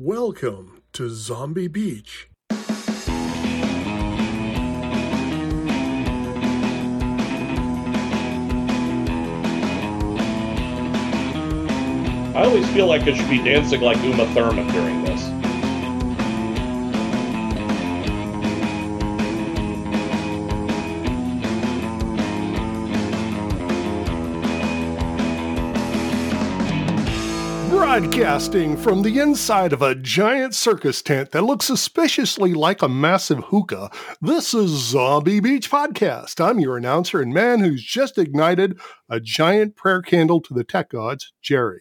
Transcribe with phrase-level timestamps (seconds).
[0.00, 2.28] Welcome to Zombie Beach.
[2.52, 2.56] I
[12.36, 15.07] always feel like I should be dancing like Uma Thurman during this.
[27.98, 33.42] Broadcasting from the inside of a giant circus tent that looks suspiciously like a massive
[33.46, 33.90] hookah,
[34.20, 36.40] this is Zombie Beach Podcast.
[36.40, 38.78] I'm your announcer and man who's just ignited
[39.10, 41.80] a giant prayer candle to the tech gods, Jerry.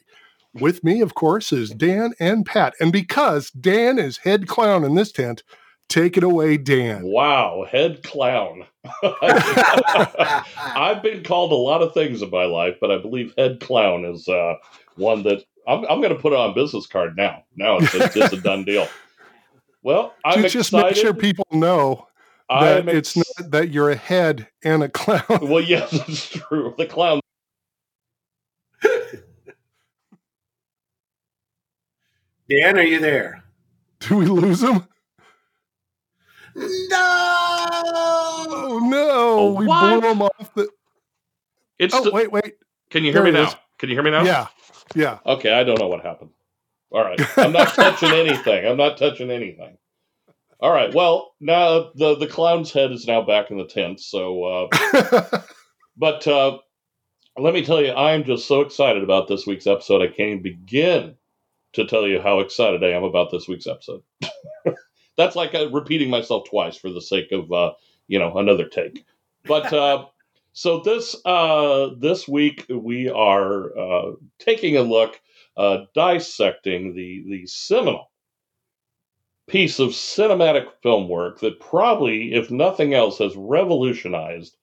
[0.55, 2.73] With me, of course, is Dan and Pat.
[2.79, 5.43] And because Dan is head clown in this tent,
[5.87, 7.03] take it away, Dan.
[7.03, 8.63] Wow, head clown.
[9.03, 14.03] I've been called a lot of things in my life, but I believe head clown
[14.03, 14.55] is uh,
[14.95, 17.43] one that I'm, I'm going to put it on business card now.
[17.55, 18.87] Now it's, just, it's a done deal.
[19.83, 22.07] Well, I'm just, just make sure people know
[22.49, 25.23] that ex- it's not that you're a head and a clown.
[25.43, 26.73] Well, yes, it's true.
[26.77, 27.21] The clown.
[32.49, 33.43] Dan, are you there?
[33.99, 34.87] Do we lose him?
[36.55, 36.97] No!
[38.49, 39.09] Oh no!
[39.39, 39.99] Oh, we what?
[40.01, 40.67] blew him off the.
[41.79, 42.55] It's Oh the- wait, wait.
[42.89, 43.47] Can you hear There me now?
[43.49, 43.55] is.
[43.77, 44.23] Can you hear me now?
[44.23, 44.47] Yeah,
[44.95, 45.19] yeah.
[45.25, 46.31] Okay, I don't know what happened.
[46.91, 48.65] All right, I'm not touching anything.
[48.65, 49.77] I'm not touching anything.
[50.59, 50.93] All right.
[50.93, 53.99] Well, now the the clown's head is now back in the tent.
[53.99, 55.41] So, uh,
[55.97, 56.57] but uh,
[57.37, 60.01] let me tell you, I'm just so excited about this week's episode.
[60.01, 61.15] I can't even begin
[61.73, 64.01] to tell you how excited I am about this week's episode.
[65.17, 67.73] That's like uh, repeating myself twice for the sake of uh,
[68.07, 69.05] you know another take.
[69.45, 70.05] But uh,
[70.57, 75.21] so this uh, this week we are uh, taking a look,
[75.55, 78.09] uh, dissecting the the seminal
[79.45, 84.57] piece of cinematic film work that probably, if nothing else, has revolutionized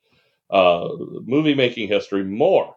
[0.51, 0.89] uh,
[1.27, 2.75] movie making history more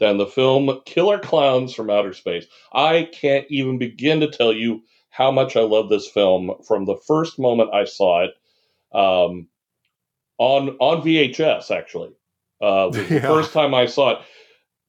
[0.00, 2.46] than the film Killer Klowns from Outer Space.
[2.72, 6.96] I can't even begin to tell you how much I love this film from the
[7.06, 8.30] first moment I saw it
[8.94, 9.48] um,
[10.38, 11.70] on on VHS.
[11.70, 12.10] Actually,
[12.60, 13.28] uh, was the Yeah.
[13.28, 14.18] first time I saw it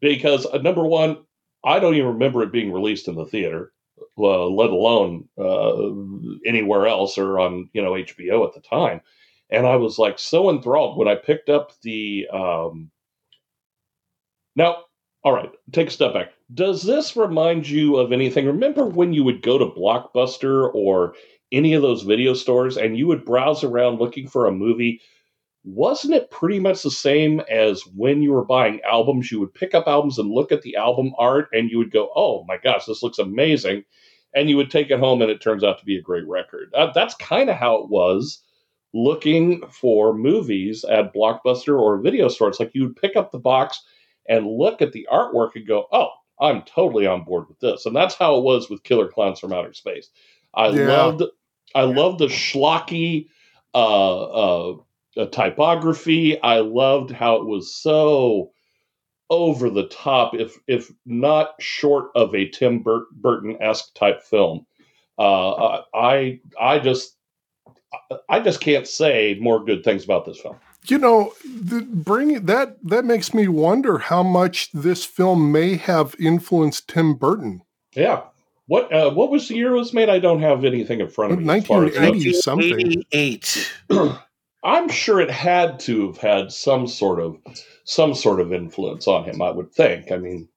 [0.02, 1.18] because uh, number one,
[1.64, 3.74] I don't even remember it being released in the theater,
[4.18, 5.90] uh, let alone uh,
[6.46, 9.02] anywhere else or on you know HBO at the time.
[9.50, 12.28] And I was like so enthralled when I picked up the.
[12.32, 12.92] Um,
[14.56, 14.84] now,
[15.24, 16.32] all right, take a step back.
[16.54, 18.46] Does this remind you of anything?
[18.46, 21.16] Remember when you would go to Blockbuster or
[21.52, 25.02] any of those video stores and you would browse around looking for a movie?
[25.68, 29.32] Wasn't it pretty much the same as when you were buying albums?
[29.32, 32.12] You would pick up albums and look at the album art and you would go,
[32.16, 33.84] oh my gosh, this looks amazing.
[34.36, 36.72] And you would take it home and it turns out to be a great record.
[36.76, 38.44] Uh, that's kind of how it was
[38.94, 42.60] looking for movies at Blockbuster or video stores.
[42.60, 43.82] Like you would pick up the box
[44.30, 46.10] and look at the artwork and go, oh,
[46.40, 47.86] I'm totally on board with this.
[47.86, 50.10] And that's how it was with Killer Klowns from Outer Space.
[50.54, 50.88] I Yeah.
[50.88, 51.24] loved
[51.74, 53.28] I loved the schlocky
[53.74, 54.78] uh, uh,
[55.18, 56.42] uh, typography.
[56.42, 58.52] I loved how it was so
[59.30, 64.66] over the top, if if not short of a Tim Bur- Burton esque type film.
[65.18, 67.16] Uh, I I just
[68.30, 70.58] I just can't say more good things about this film.
[70.86, 76.16] you know, the, bring that that makes me wonder how much this film may have
[76.20, 77.62] influenced Tim Burton.
[77.94, 78.24] Yeah.
[78.68, 80.10] What uh, what was the year it was made?
[80.10, 81.44] I don't have anything in front of me.
[81.44, 82.80] as 1980 something.
[83.14, 83.72] 88.
[84.66, 87.38] I'm sure it had to have had some sort of
[87.86, 89.42] some sort of influence on him.
[89.42, 90.12] I would think.
[90.12, 90.50] I mean,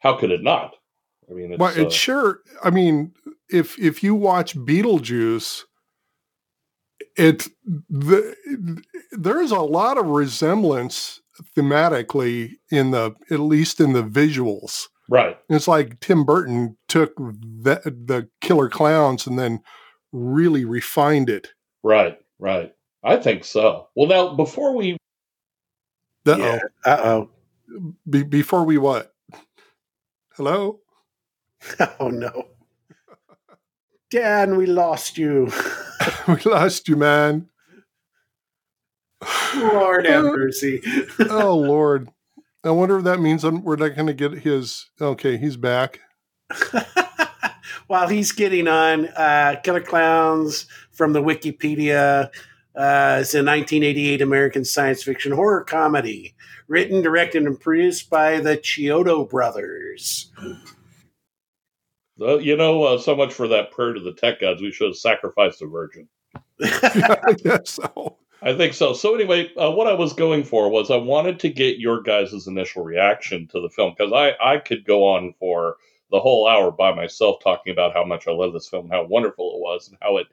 [0.00, 0.76] how could it not?
[1.30, 2.40] I mean, it's, Well, uh, sure.
[2.62, 3.14] I mean,
[3.48, 5.62] if if you watch Beetlejuice,
[7.16, 7.48] it
[7.88, 8.36] the
[9.12, 11.22] there's a lot of resemblance
[11.56, 14.88] thematically in the at least in the visuals.
[15.08, 15.38] right.
[15.48, 19.60] It's like Tim Burton took the, the Killer Clowns and then
[20.12, 21.48] really refined it.
[21.82, 22.72] Right, right.
[23.04, 23.88] I think so.
[23.94, 24.96] Well, now before we,
[26.26, 26.38] Uh-oh.
[26.38, 26.60] Yeah.
[26.84, 27.30] Uh oh.
[28.08, 29.12] Be, before we what?
[30.34, 30.80] Hello?
[32.00, 32.48] Oh no.
[34.10, 35.50] Dan, we lost you.
[36.28, 37.48] we lost you, man.
[39.56, 40.80] Lord have mercy.
[41.30, 42.08] oh Lord.
[42.62, 44.90] I wonder if that means I'm- we're not going to get his.
[45.00, 46.00] Okay, he's back.
[47.86, 52.30] While he's getting on, uh, Killer Clowns from the Wikipedia
[52.76, 56.34] uh, is a 1988 American science fiction horror comedy
[56.68, 60.30] written, directed, and produced by the Chiodo brothers.
[62.20, 64.62] Uh, you know, uh, so much for that prayer to the tech gods.
[64.62, 66.08] We should have sacrificed a virgin.
[66.62, 68.16] I guess so.
[68.42, 68.92] I think so.
[68.92, 72.46] So anyway, uh, what I was going for was I wanted to get your guys'
[72.46, 75.76] initial reaction to the film because I I could go on for
[76.10, 79.54] the whole hour by myself talking about how much I love this film, how wonderful
[79.54, 80.26] it was, and how it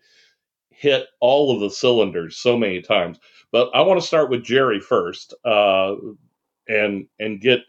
[0.84, 3.18] hit all of the cylinders so many times.
[3.54, 5.96] But I want to start with Jerry first, uh,
[6.68, 7.62] and and get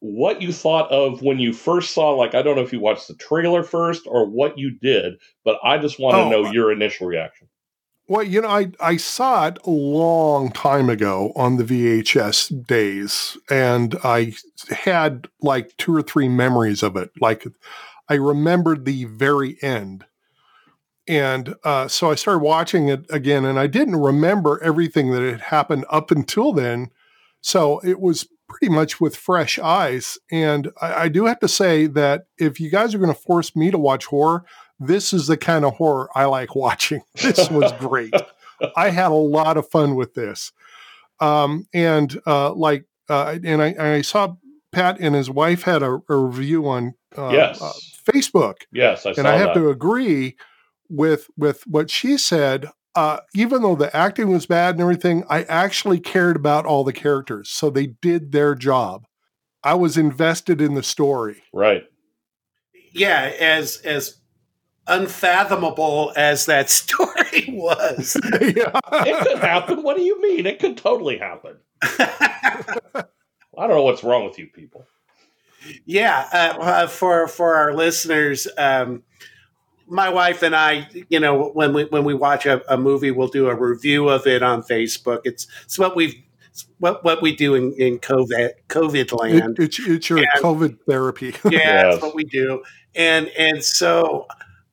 [0.00, 2.10] what you thought of when you first saw.
[2.10, 5.58] Like I don't know if you watched the trailer first or what you did, but
[5.62, 7.48] I just want to Oh, know uh, your initial reaction.
[8.08, 13.36] Well, you know, I, I saw it a long time ago on the VHS days,
[13.50, 14.32] and I
[14.70, 17.10] had like two or three memories of it.
[17.20, 17.46] Like,
[18.08, 20.06] I remembered the very end.
[21.08, 25.40] And uh, so I started watching it again, and I didn't remember everything that had
[25.40, 26.90] happened up until then.
[27.40, 30.18] So it was pretty much with fresh eyes.
[30.30, 33.54] And I, I do have to say that if you guys are going to force
[33.56, 34.44] me to watch horror,
[34.78, 37.02] this is the kind of horror I like watching.
[37.22, 38.14] This was great.
[38.76, 40.52] I had a lot of fun with this.
[41.20, 44.36] Um, and uh, like, uh, and I, I saw
[44.72, 47.60] Pat and his wife had a, a review on uh, Yes.
[47.62, 47.72] uh,
[48.10, 49.60] Facebook, Yes, I saw and I have that.
[49.60, 50.36] to agree
[50.88, 52.70] with with what she said.
[52.94, 56.92] Uh, even though the acting was bad and everything, I actually cared about all the
[56.92, 59.06] characters, so they did their job.
[59.62, 61.42] I was invested in the story.
[61.52, 61.84] right.
[62.92, 64.18] yeah, as as
[64.88, 68.16] unfathomable as that story was.
[68.40, 68.78] yeah.
[68.92, 69.82] It could happen.
[69.82, 70.46] What do you mean?
[70.46, 71.56] It could totally happen.
[71.82, 73.04] I
[73.56, 74.86] don't know what's wrong with you people.
[75.84, 79.02] yeah, uh, uh, for for our listeners, um,
[79.88, 83.28] my wife and I, you know, when we when we watch a, a movie, we'll
[83.28, 85.20] do a review of it on Facebook.
[85.24, 86.14] It's it's what we've
[86.50, 89.58] it's what what we do in, in COVID COVID It, land.
[89.58, 91.34] it's, it's your And- COVID therapy.
[91.44, 91.92] yeah, Yes.
[91.94, 92.62] that's what we do.
[92.94, 94.26] And and so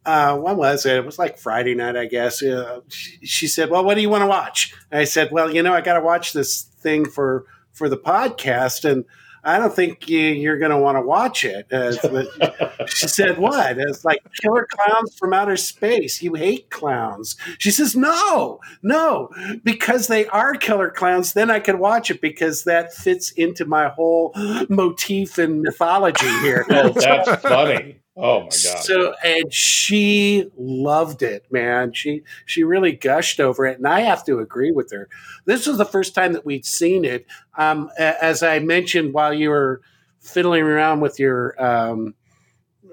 [0.06, 0.98] uh, when was it?
[0.98, 2.44] It was like Friday night, I guess.
[2.44, 5.54] Uh, she, she said, "Well, what do you want to watch?" And I said, "Well,
[5.54, 9.04] you know, I got to watch this thing for for the podcast, and
[9.45, 13.77] I don't think you, you're going to want to watch it." Uh, she said, "What?"
[13.77, 16.21] It's like Killer Klowns from Outer Space.
[16.21, 17.36] You hate clowns.
[17.59, 19.30] She says, "No, no,
[19.63, 21.33] because they are killer clowns.
[21.33, 24.33] Then I can watch it because that fits into my whole
[24.69, 28.00] motif and mythology here." Oh, that's funny.
[28.18, 28.52] Oh my god.
[28.52, 31.92] So and she loved it, man.
[31.94, 35.10] She she really gushed over it, and I have to agree with her.
[35.46, 37.26] This was the first time that we'd seen it.
[37.58, 39.82] Um, as I mentioned while you were
[40.22, 42.16] fiddling around with your um,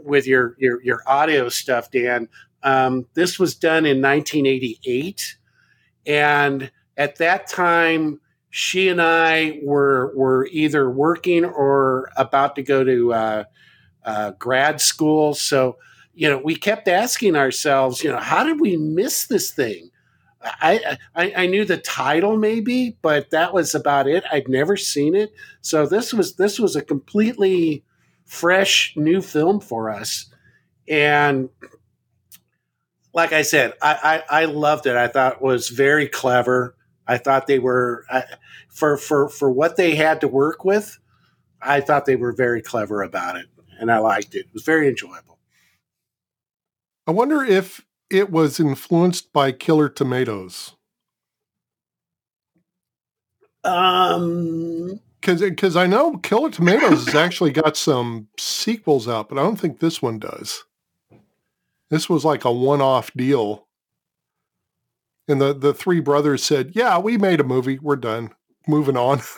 [0.05, 2.29] with your, your your audio stuff, Dan.
[2.63, 5.37] Um, this was done in 1988,
[6.07, 8.21] and at that time,
[8.51, 13.13] she and I were were either working or about to go to.
[13.13, 13.45] Uh,
[14.05, 15.35] uh, grad school.
[15.35, 15.79] So,
[16.15, 19.91] you know, we kept asking ourselves, you know, how did we miss this thing?
[20.45, 24.25] I, I I knew the title maybe, but that was about it.
[24.31, 27.85] I'd never seen it, so this was this was a completely
[28.25, 30.27] fresh new film for us,
[30.89, 31.49] and
[33.15, 34.97] like I said, I I, I loved it.
[34.97, 36.75] I thought it was very clever.
[37.07, 38.25] I thought they were I,
[38.69, 40.99] for for for what they had to work with.
[41.61, 43.47] I thought they were very clever about it,
[43.83, 44.47] and I liked it.
[44.47, 45.39] It was very enjoyable.
[47.05, 50.75] I wonder if it was influenced by Killer Tomatoes.
[53.65, 59.59] Um, Because I know Killer Tomatoes has actually got some sequels out, but I don't
[59.59, 60.63] think this one does.
[61.91, 63.67] This was like a one off deal.
[65.27, 67.81] And the, the three brothers said, Yeah, we made a movie.
[67.81, 68.31] We're done.
[68.69, 69.23] Moving on.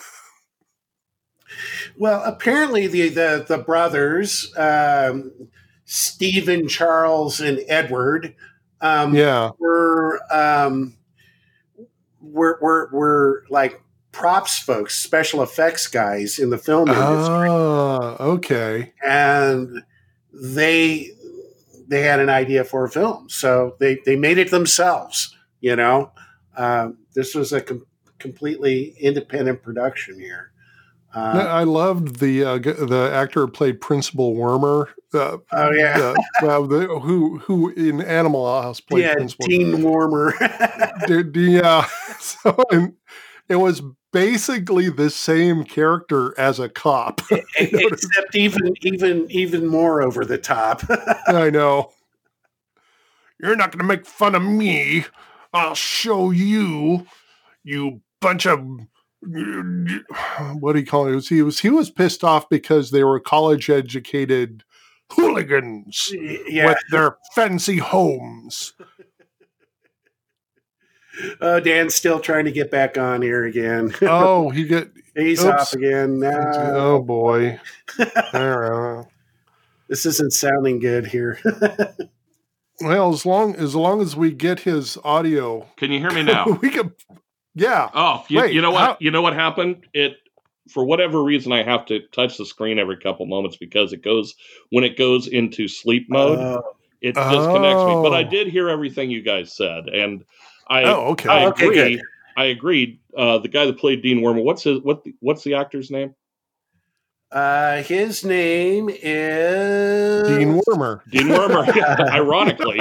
[1.97, 5.33] well, apparently the the the brothers, um,
[5.85, 8.35] Stephen, Charles, and Edward,
[8.81, 9.51] um, yeah.
[9.59, 10.97] were um,
[12.21, 13.81] were were were like
[14.13, 17.49] props folks, special effects guys in the film industry.
[17.51, 18.93] Ah, okay.
[19.05, 19.83] and
[20.33, 21.11] they
[21.87, 25.37] they had an idea for a film, so they they made it themselves.
[25.61, 26.13] You know,
[26.57, 27.87] um, this was a com-
[28.19, 30.53] completely independent production here.
[31.15, 34.89] No, Uh, I loved the uh, the actor who played Principal Wormer.
[35.13, 39.47] Uh, oh yeah, the, who who in Animal House played yeah, Principal.
[39.47, 40.33] Dean Wormer.
[41.37, 41.87] Yeah.
[42.19, 42.95] So and
[43.51, 47.21] it was basically the same character as a cop.
[47.59, 50.83] Except even even even more over the top.
[51.27, 51.93] I know.
[53.41, 55.05] You're not going to make fun of me.
[55.53, 57.07] I'll show you,
[57.63, 58.65] you bunch of.
[60.61, 61.11] What do you call it?
[61.11, 64.65] He was, he was he was pissed off because they were college educated
[65.13, 66.11] hooligans
[66.49, 66.67] Yeah.
[66.67, 68.73] with their fancy homes.
[71.41, 73.95] Oh, Dan's still trying to get back on here again.
[74.03, 75.55] Oh, he get He's oops.
[75.63, 76.19] off again.
[76.19, 76.43] No,
[76.75, 77.61] oh boy.
[78.33, 79.05] Uh,
[79.89, 81.39] this isn't sounding good here.
[82.81, 86.47] Well, as long as long as we get his audio, Can you hear me now?
[86.61, 86.93] we can.
[87.55, 87.91] Yeah.
[87.95, 88.81] Oh, you, Wait, you know what?
[88.81, 89.87] how- You know what happened?
[89.93, 90.17] It
[90.71, 94.35] for whatever reason I have to touch the screen every couple moments because it goes
[94.71, 96.61] when it goes into sleep mode, Uh,
[97.03, 97.99] it disconnects me.
[98.03, 98.31] But I Oh.
[98.31, 100.25] did hear everything you guys said, and
[100.69, 101.29] I Oh, okay.
[101.29, 101.97] I Oh, okay, agree.
[101.97, 102.07] good.
[102.37, 102.99] I agreed.
[103.17, 105.05] Uh, the guy that played Dean Wormer, what's his what?
[105.05, 106.15] The, what's the actor's name?
[107.35, 111.01] Uh, his name is Dean Wormer.
[111.11, 111.67] Dean Wormer.
[112.13, 112.79] Ironically,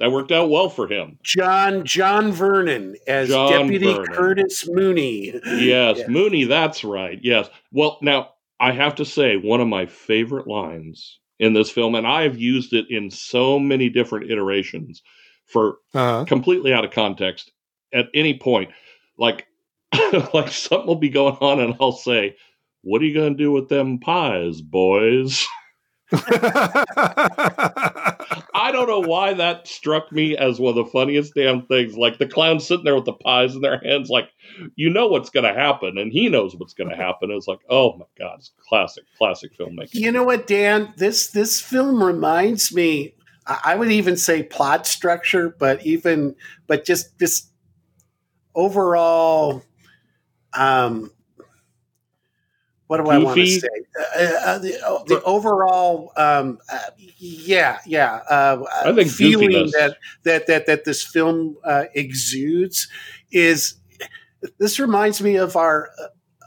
[0.00, 1.18] that worked out well for him.
[1.22, 4.06] John John Vernon as John Deputy Vernon.
[4.14, 5.38] Curtis Mooney.
[5.46, 6.06] Yes, Yeah.
[6.08, 6.44] Mooney.
[6.44, 7.18] That's right.
[7.22, 7.48] Yes.
[7.70, 12.06] Well, now I have to say one of my favorite lines in this film, and
[12.06, 15.02] I have used it in so many different iterations
[15.46, 17.52] for Uh, completely out of context
[17.92, 18.70] at any point.
[19.18, 19.46] Like,
[20.32, 22.36] like something will be going on, and I'll say,
[22.82, 25.46] "What are you going to do with them pies, boys?"
[28.54, 31.96] I don't know why that struck me as one of the funniest damn things.
[31.96, 34.28] Like the clown sitting there with the pies in their hands, like
[34.76, 37.30] you know what's going to happen, and he knows what's going to happen.
[37.30, 39.94] It's like, oh my god, it's classic, classic filmmaking.
[39.94, 40.92] You know what, Dan?
[40.96, 43.14] This this film reminds me.
[43.46, 46.34] I would even say plot structure, but even
[46.66, 47.50] but just just
[48.54, 49.62] overall.
[50.54, 51.10] Um,
[52.92, 53.68] what do I want to say?
[53.98, 56.78] Uh, uh, the, uh, the overall, um, uh,
[57.16, 58.16] yeah, yeah.
[58.28, 62.88] Uh, I think feeling that that that that this film uh, exudes
[63.30, 63.76] is.
[64.58, 65.90] This reminds me of our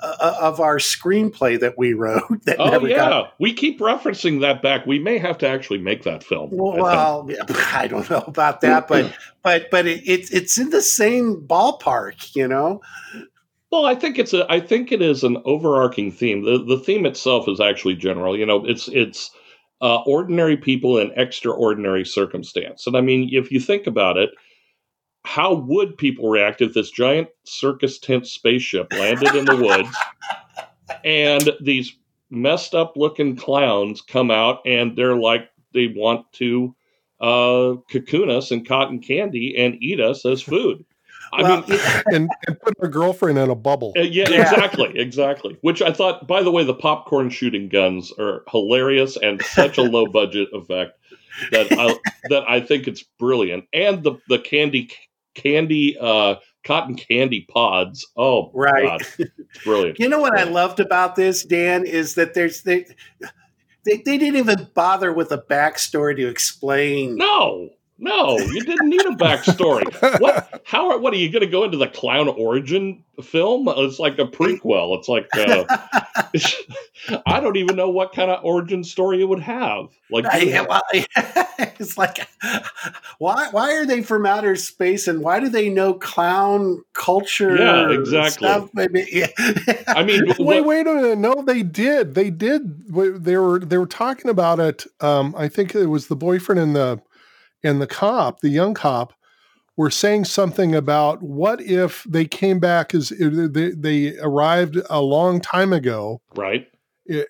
[0.04, 2.22] uh, of our screenplay that we wrote.
[2.46, 4.86] That Oh yeah, got we keep referencing that back.
[4.86, 6.50] We may have to actually make that film.
[6.52, 9.12] Well, yeah, I don't know about that, but
[9.44, 12.82] but but it, it's it's in the same ballpark, you know.
[13.75, 14.50] Well, I think it's a.
[14.50, 16.46] I think it is an overarching theme.
[16.46, 18.38] The the theme itself is actually general.
[18.39, 19.32] You know, it's it's
[19.82, 22.88] uh, ordinary people in extraordinary circumstance.
[22.88, 24.29] And I mean, if you think about it,
[25.25, 29.94] how would people react if this giant circus tent spaceship landed in the woods
[31.03, 31.98] and these
[32.29, 36.74] messed up looking clowns come out and they're like they want to
[37.20, 40.86] uh, cocoon us in cotton candy and eat us as food?
[41.36, 41.80] I well, mean,
[42.12, 43.94] and, and put her girlfriend in a bubble.
[43.98, 44.42] uh, yeah, Yeah.
[44.42, 45.58] exactly, exactly.
[45.62, 49.84] Which I thought, by the way, the popcorn shooting guns are hilarious and such a
[49.84, 50.98] low budget effect
[51.51, 51.96] that I
[52.30, 53.65] that I think it's brilliant.
[53.74, 54.89] And the the candy
[55.36, 58.08] candy uh cotton candy pods.
[58.18, 58.84] Oh Right.
[58.84, 60.00] god, it's brilliant.
[60.00, 62.86] you know what I loved about this, Dan, is that there's they,
[63.86, 67.18] they they didn't even bother with a backstory to explain.
[67.18, 70.20] No, no, you didn't need a backstory.
[70.20, 70.62] what?
[70.66, 70.92] How?
[70.92, 73.68] Are, what are you going to go into the clown origin film?
[73.70, 74.98] It's like a prequel.
[74.98, 75.64] It's like uh,
[77.25, 79.88] I don't even know what kind of origin story it would have.
[80.12, 80.82] Like, I- well,
[81.80, 82.28] it's like
[83.20, 87.56] why why are they from outer space and why do they know clown culture?
[87.56, 88.48] Yeah, exactly.
[88.48, 88.70] Stuff?
[88.78, 89.28] I mean, yeah.
[89.88, 91.18] I mean, Wait, what- wait a minute.
[91.20, 92.16] No, they did.
[92.16, 92.94] They did.
[92.94, 94.86] They were they were talking about it.
[95.00, 97.02] Um, I think it was the boyfriend and the
[97.65, 99.13] and the cop, the young cop,
[99.77, 105.41] were saying something about what if they came back as they, they arrived a long
[105.41, 106.67] time ago, right?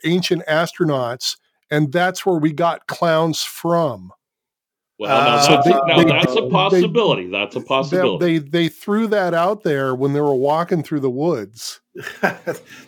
[0.03, 1.37] ancient astronauts,
[1.71, 4.11] and that's where we got clowns from.
[4.97, 7.27] Well, now, Uh, that's, so a, now they- that's a they- possibility.
[7.29, 8.37] that's a That- possibility.
[8.39, 11.81] they they threw that out there when they were walking through the woods.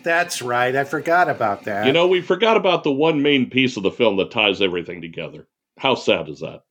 [0.03, 0.75] That's right.
[0.75, 1.85] I forgot about that.
[1.85, 5.01] you know, we forgot about the one main piece of the film that ties everything
[5.01, 5.47] together.
[5.77, 6.61] How sad is that?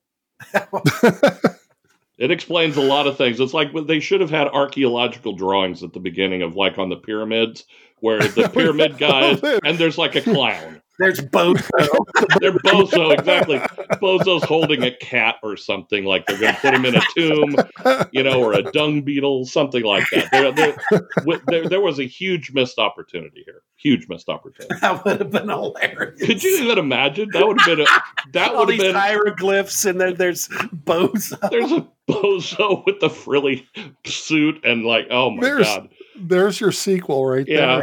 [2.19, 3.41] It explains a lot of things.
[3.41, 6.97] It's like they should have had archaeological drawings at the beginning of like on the
[6.97, 7.65] pyramids,
[8.01, 10.81] where the pyramid guys and there's like a clown.
[10.99, 11.71] There's both.
[12.41, 13.59] They're bozo, exactly.
[13.99, 17.55] Bozo's holding a cat or something, like they're going to put him in a tomb,
[18.13, 20.31] you know, or a dung beetle, something like that.
[20.33, 20.77] There, there,
[21.19, 23.61] wi- there, there was a huge missed opportunity here.
[23.77, 24.75] Huge missed opportunity.
[24.81, 26.19] that would have been hilarious.
[26.19, 27.29] Could you even imagine?
[27.35, 27.91] That would have been a,
[28.33, 29.01] that all would these have been.
[29.01, 31.35] hieroglyphs and then there's bows.
[31.51, 33.69] There's a bozo with the frilly
[34.07, 35.91] suit and like, oh my There's- god.
[36.19, 37.83] There's your sequel right Yeah.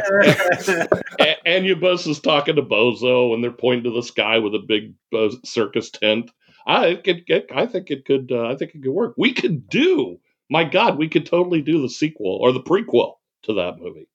[0.66, 0.88] there.
[1.46, 4.94] A- bus is talking to Bozo, and they're pointing to the sky with a big
[5.16, 6.30] uh, circus tent.
[6.66, 7.48] I could get.
[7.54, 8.32] I think it could.
[8.32, 9.14] Uh, I think it could work.
[9.18, 10.18] We could do.
[10.50, 14.08] My God, we could totally do the sequel or the prequel to that movie.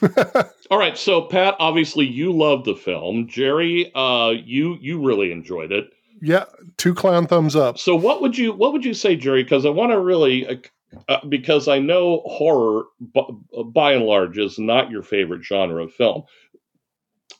[0.70, 3.26] All right, so Pat, obviously you loved the film.
[3.28, 5.90] Jerry, uh, you you really enjoyed it.
[6.22, 6.44] Yeah,
[6.76, 7.78] two clown thumbs up.
[7.78, 9.42] So what would you what would you say, Jerry?
[9.42, 10.46] Because I want to really
[11.08, 15.92] uh, because I know horror b- by and large is not your favorite genre of
[15.92, 16.24] film.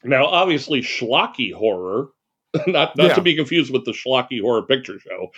[0.05, 2.09] Now, obviously, schlocky horror,
[2.67, 3.15] not not Yeah.
[3.15, 5.29] to be confused with the schlocky horror picture show,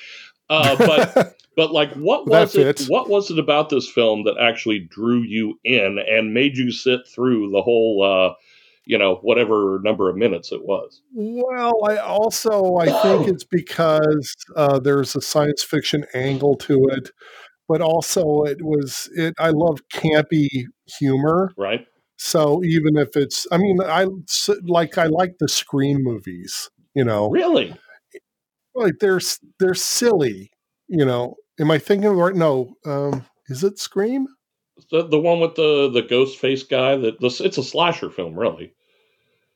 [0.49, 2.79] uh, but but like what was it?
[2.79, 2.89] fits.
[2.89, 7.01] What was it about this film that actually drew you in and made you sit
[7.07, 8.35] through the whole, uh,
[8.85, 11.03] you know, whatever number of minutes it was?
[11.15, 17.11] well, I also I think it's because uh, there's a science fiction angle to it,
[17.69, 19.35] but also it was it.
[19.39, 20.49] I love campy
[20.99, 21.87] humor, Right?
[22.17, 24.07] so even if it's, I mean, I
[24.65, 26.71] like I like the Scream movies.
[26.95, 27.75] You know, Really?
[28.75, 29.21] like they're
[29.59, 30.51] they're silly.
[30.89, 32.35] You know, am I thinking of right?
[32.35, 34.27] No, um, is it Scream?
[34.91, 36.97] The the one with the the ghost face guy.
[36.97, 38.75] That this it's a slasher film, really.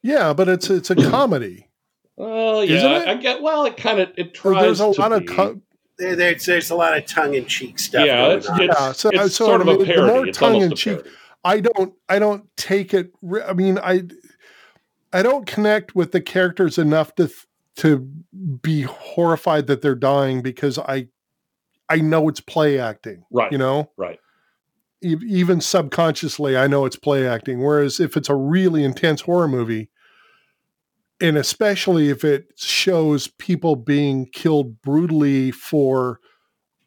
[0.02, 1.68] Yeah, but it's it's a comedy.
[2.16, 3.08] Well, yeah, it?
[3.08, 3.42] I get.
[3.42, 4.62] Well, it kind of it tries.
[4.62, 5.26] there's a lot of be.
[5.26, 5.60] co-
[5.98, 8.06] There, there's, there's a lot of tongue in cheek stuff.
[8.06, 10.12] Yeah, it's, it's, Yeah, so- it's so, sort I of a mean, the parody.
[10.12, 11.12] more It's almost a tongue-in-cheek-
[11.44, 13.12] I don't I don't take it.
[13.46, 14.02] I mean, I
[15.12, 17.30] I don't connect with the characters enough to
[17.76, 17.98] to
[18.62, 21.06] be horrified that they're dying because I
[21.88, 23.24] I know it's play acting.
[23.30, 23.52] Right.
[23.52, 24.18] You know, Right.
[25.04, 27.62] E- even subconsciously, I know it's play acting.
[27.62, 29.88] Whereas if it's a really intense horror movie,
[31.20, 36.20] and especially if it shows people being killed brutally for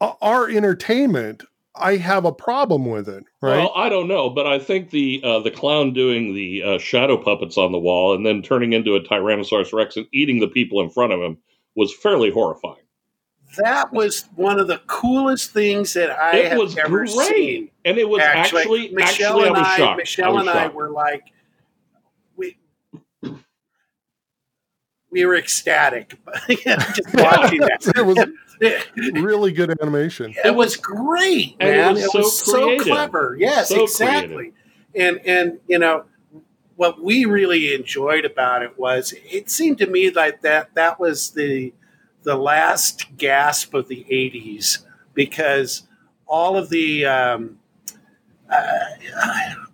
[0.01, 1.43] our entertainment,
[1.75, 3.23] I have a problem with it.
[3.41, 3.57] Right?
[3.57, 7.17] Well, I don't know, but I think the uh, the clown doing the uh, shadow
[7.17, 10.81] puppets on the wall and then turning into a Tyrannosaurus Rex and eating the people
[10.81, 11.37] in front of him
[11.75, 12.83] was fairly horrifying.
[13.57, 17.09] That was one of the coolest things that I It have was ever great.
[17.09, 17.71] seen.
[17.83, 19.97] And it was actually, Michelle actually, and I was I, shocked.
[19.97, 21.23] Michelle was and I were like,
[25.11, 26.15] we were ecstatic
[26.47, 27.93] just watching that.
[27.95, 28.25] it was
[29.21, 30.33] really good animation.
[30.43, 31.93] it was great, And it man.
[31.93, 32.85] was It so was so, creative.
[32.87, 33.35] clever.
[33.39, 34.53] Yes, So exactly.
[34.95, 36.05] And and you know
[36.75, 41.31] what we really enjoyed about it was it seemed to me like that that was
[41.31, 41.73] the
[42.23, 44.79] the last gasp of the 80s
[45.13, 45.83] because
[46.25, 47.59] all of the um,
[48.49, 48.79] uh,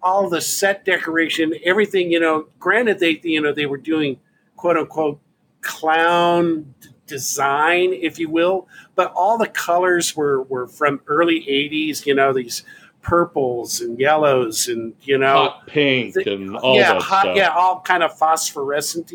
[0.01, 4.19] all the set decoration everything you know granted they you know they were doing
[4.57, 5.19] quote unquote
[5.65, 6.73] clown
[7.08, 12.32] design if you will but all the colors were were from early 80s you know
[12.34, 12.63] these
[13.01, 17.38] purples and yellows and you know hot pink the- and all yeah, that hot, stuff.
[17.38, 19.12] yeah, all kind of phosphorescent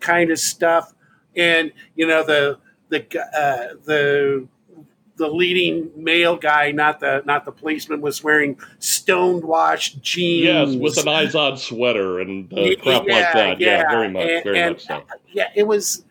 [0.00, 0.92] kind of stuff,
[1.36, 2.98] and you know the the
[3.32, 4.48] uh, the
[5.20, 10.72] the leading male guy, not the not the policeman, was wearing stoned washed jeans.
[10.72, 13.60] Yes, with an Izod sweater and uh, Yeah, crap like that.
[13.60, 15.02] Yeah, very much, and- very and, much so.
[15.30, 16.04] Yeah, it was.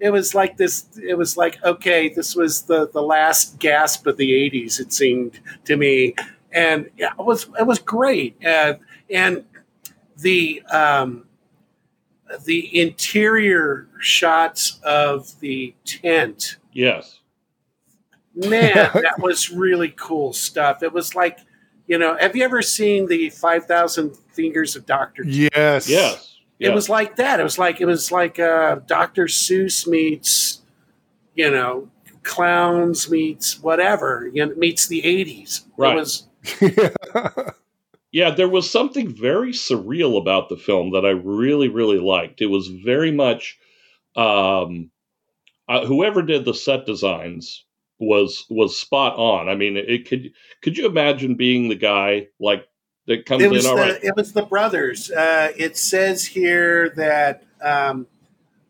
[0.00, 0.86] It was like this.
[1.00, 4.80] It was like okay, this was the the last gasp of the '80s.
[4.80, 6.16] It seemed to me,
[6.52, 8.44] and yeah, it was it was great.
[8.44, 8.74] Uh,
[9.08, 9.44] and
[10.18, 11.24] the um,
[12.44, 17.20] the interior shots of the tent, Yes.
[18.34, 20.82] Man, that was really cool stuff.
[20.82, 21.38] It was like,
[21.86, 25.88] you know, have you ever seen the Five Thousand Fingers of Doctor Yes.
[25.88, 26.38] Yes.
[26.58, 26.74] it yes.
[26.74, 27.40] was like that.
[27.40, 29.26] It was like it was like uh, Dr.
[29.26, 30.62] Seuss meets,
[31.34, 31.88] you know,
[32.22, 34.30] clowns meets whatever.
[34.32, 35.66] You know, meets the eighties.
[35.76, 35.96] Right.
[35.96, 36.28] It was
[38.14, 42.40] Yeah, there was something very surreal about the film that I really, really liked.
[42.40, 43.58] It was very much
[44.14, 44.92] um,
[45.68, 47.63] uh, whoever did the set designs
[47.98, 49.48] was was spot on.
[49.48, 52.66] I mean, it could could you imagine being the guy like
[53.06, 53.70] that comes it was in?
[53.70, 55.10] the All right, it was the brothers.
[55.10, 58.06] Uh, it says here that um,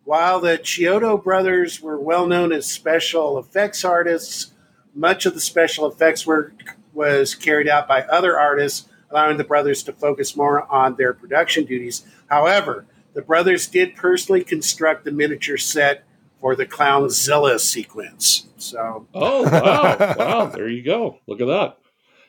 [0.04, 4.52] while the Chiodo brothers were well known as special effects artists,
[4.94, 6.52] much of the special effects work
[6.92, 11.64] was carried out by other artists, allowing the brothers to focus more on their production
[11.64, 12.04] duties.
[12.28, 16.04] However, the brothers did personally construct the miniature set
[16.44, 18.46] for the Clownzilla sequence.
[18.58, 20.46] So Oh wow, wow!
[20.48, 21.18] There you go.
[21.26, 21.78] Look at that.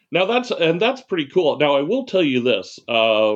[0.10, 1.60] Now that's and that's pretty cool.
[1.60, 3.36] Now I will tell you this: uh,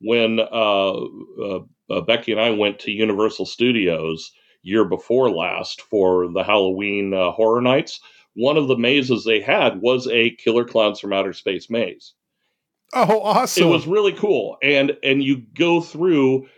[0.00, 6.32] when uh, uh, uh, Becky and I went to Universal Studios year before last for
[6.32, 8.00] the Halloween uh, Horror Nights,
[8.34, 12.12] one of the mazes they had was a Killer Klowns from Outer Space maze.
[12.92, 13.62] oh, awesome.
[13.62, 16.48] It was really cool, and and you go through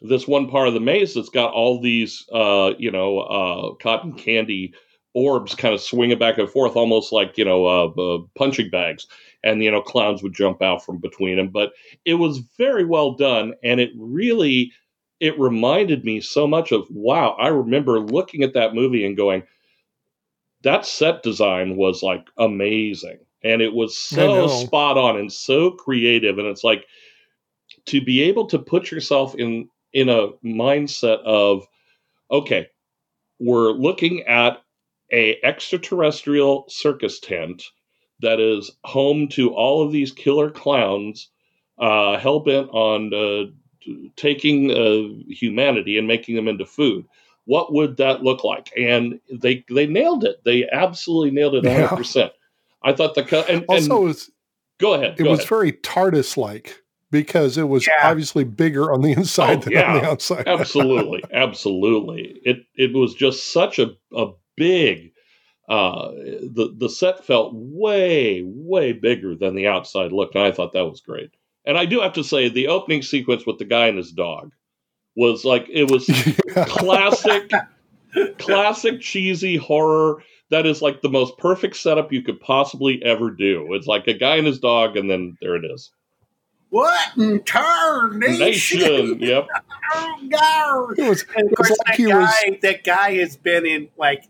[0.00, 4.12] this one part of the maze that's got all these, uh, you know, uh, cotton
[4.12, 4.74] candy
[5.16, 9.06] orbs kind of swinging back and forth, almost like you know uh, uh, punching bags,
[9.42, 11.48] and you know clowns would jump out from between them.
[11.48, 11.72] But
[12.04, 14.72] it was very well done, and it really
[15.18, 17.30] it reminded me so much of wow.
[17.40, 19.42] I remember looking at that movie and going,
[20.62, 26.38] that set design was like amazing, and it was so spot on and so creative,
[26.38, 26.84] and it's like
[27.86, 31.66] to be able to put yourself in in a mindset of
[32.30, 32.68] okay
[33.40, 34.58] we're looking at
[35.10, 37.62] a extraterrestrial circus tent
[38.20, 41.30] that is home to all of these killer clowns
[41.78, 43.50] uh, hell bent on uh,
[44.16, 47.06] taking uh, humanity and making them into food.
[47.46, 48.72] What would that look like?
[48.76, 50.42] And they they nailed it.
[50.44, 51.82] They absolutely nailed it 100.
[51.82, 51.96] Yeah.
[51.96, 52.32] percent
[52.82, 54.30] I thought the cut and, also and, was,
[54.78, 55.16] go ahead.
[55.18, 55.48] It go was ahead.
[55.48, 56.82] very TARDIS like
[57.22, 58.08] because it was yeah.
[58.08, 59.94] obviously bigger on the inside oh, than yeah.
[59.94, 60.46] on the outside.
[60.46, 62.40] absolutely, absolutely.
[62.44, 65.12] It it was just such a a big.
[65.68, 70.72] Uh, the the set felt way way bigger than the outside looked, and I thought
[70.74, 71.30] that was great.
[71.64, 74.52] And I do have to say, the opening sequence with the guy and his dog
[75.16, 76.06] was like it was
[76.68, 77.50] classic,
[78.38, 80.22] classic cheesy horror.
[80.50, 83.74] That is like the most perfect setup you could possibly ever do.
[83.74, 85.90] It's like a guy and his dog, and then there it is.
[86.76, 89.18] What in tarnation?
[89.18, 89.48] Yep.
[89.94, 90.98] oh God!
[90.98, 92.60] It was, and of course, like that guy, was...
[92.60, 94.24] that guy has been in like,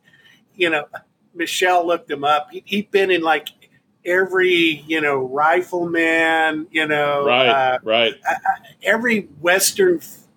[0.55, 0.85] you know,
[1.35, 2.53] Michelle looked him up.
[2.53, 3.49] He, he'd been in like
[4.05, 9.97] every, you know, rifleman, you know, right, uh, right, uh, uh every Western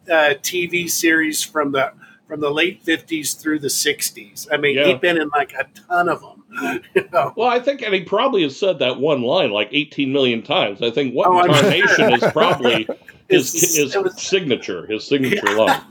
[0.09, 1.93] uh, TV series from the
[2.27, 4.47] from the late fifties through the sixties.
[4.51, 4.87] I mean, yeah.
[4.87, 6.38] he'd been in like a ton of them.
[6.95, 7.33] You know?
[7.35, 10.81] Well, I think, and he probably has said that one line like 18 million times.
[10.81, 12.87] I think what oh, Tarnation is probably
[13.29, 15.81] his, his was, signature, his signature line.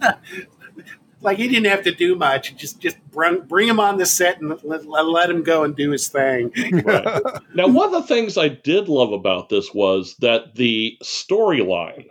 [1.21, 2.57] like he didn't have to do much.
[2.57, 5.91] Just just bring, bring him on the set and let, let him go and do
[5.91, 6.53] his thing.
[6.85, 7.23] Right.
[7.55, 12.07] now, one of the things I did love about this was that the storyline,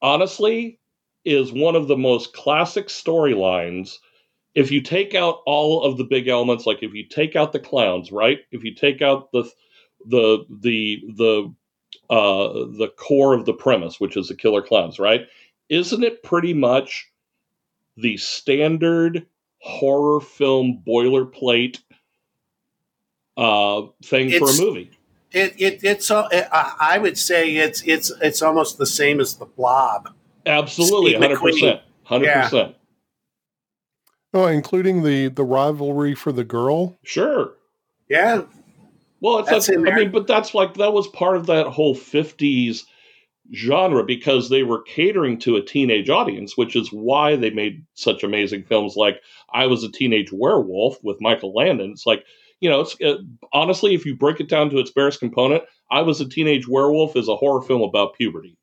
[0.00, 0.78] honestly,
[1.24, 3.96] is one of the most classic storylines–
[4.54, 7.58] if you take out all of the big elements, like if you take out the
[7.58, 8.40] clowns, right?
[8.50, 9.44] If you take out the
[10.06, 11.54] the the the
[12.10, 15.26] uh, the core of the premise, which is the killer clowns, right?
[15.68, 17.10] Isn't it pretty much
[17.96, 19.26] the standard
[19.58, 21.78] horror film boilerplate
[23.36, 24.90] uh, thing it's, for a movie?
[25.30, 29.46] It, it it's uh, I would say it's it's it's almost the same as the
[29.46, 30.12] Blob.
[30.44, 32.76] Absolutely, hundred percent, hundred percent.
[34.34, 36.98] Oh, including the the rivalry for the girl.
[37.02, 37.52] Sure.
[38.08, 38.42] Yeah.
[39.20, 42.82] Well, it's that's I mean, but that's like that was part of that whole '50s
[43.54, 48.22] genre because they were catering to a teenage audience, which is why they made such
[48.22, 49.20] amazing films like
[49.52, 51.90] I Was a Teenage Werewolf with Michael Landon.
[51.90, 52.24] It's like,
[52.60, 53.18] you know, it's uh,
[53.52, 57.16] honestly, if you break it down to its barest component, I Was a Teenage Werewolf
[57.16, 58.56] is a horror film about puberty.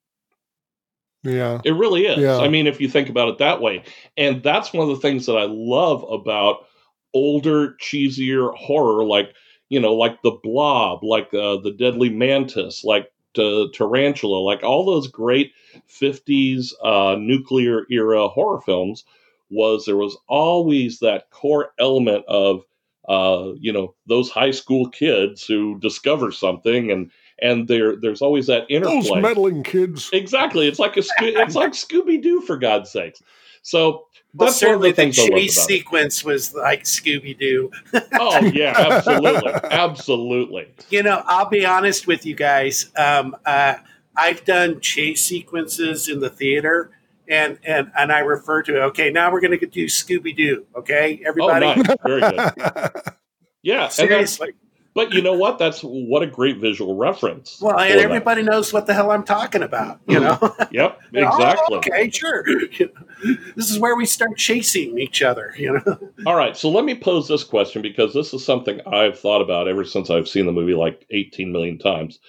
[1.24, 1.62] Yeah.
[1.66, 2.20] It really is.
[2.20, 2.38] Yeah.
[2.38, 3.84] I mean, if you think about it that way.
[4.18, 6.66] And that's one of the things that I love about
[7.14, 9.34] older, cheesier horror, like,
[9.70, 14.86] you know, like The Blob, like uh, The Deadly Mantis, like uh, Tarantula, like all
[14.86, 15.52] those great
[15.90, 19.04] 50s uh, nuclear era horror films,
[19.50, 22.64] was there was always that core element of,
[23.08, 28.48] uh, you know, those high school kids who discover something and and there there's always
[28.48, 29.02] that interplay.
[29.02, 30.10] Those meddling kids.
[30.14, 30.68] Exactly.
[30.68, 33.22] It's like a it's like Scooby Doo for God's sakes.
[33.62, 37.72] So well, that's certainly the, the chase sequence was like Scooby Doo.
[38.14, 40.74] oh yeah, absolutely, absolutely.
[40.90, 42.92] You know, I'll be honest with you guys.
[42.96, 43.76] Um, uh,
[44.16, 46.92] I've done chase sequences in the theater,
[47.28, 48.80] and and and I refer to it.
[48.90, 49.10] okay.
[49.10, 50.66] Now we're going to do Scooby Doo.
[50.76, 51.66] Okay, everybody.
[51.66, 51.96] Oh, nice.
[52.06, 53.02] Very good.
[53.62, 54.54] Yeah, seriously.
[54.96, 55.60] But you know what?
[55.60, 57.60] That's what a great visual reference.
[57.62, 58.52] Well, and everybody that.
[58.52, 60.00] knows what the hell I'm talking about.
[60.08, 60.56] You know.
[60.72, 61.00] yep.
[61.14, 61.76] Exactly.
[61.76, 62.10] oh, okay.
[62.10, 62.44] Sure.
[63.56, 65.54] this is where we start chasing each other.
[65.58, 66.00] You know.
[66.26, 66.56] All right.
[66.56, 70.10] So let me pose this question because this is something I've thought about ever since
[70.10, 72.20] I've seen the movie like 18 million times.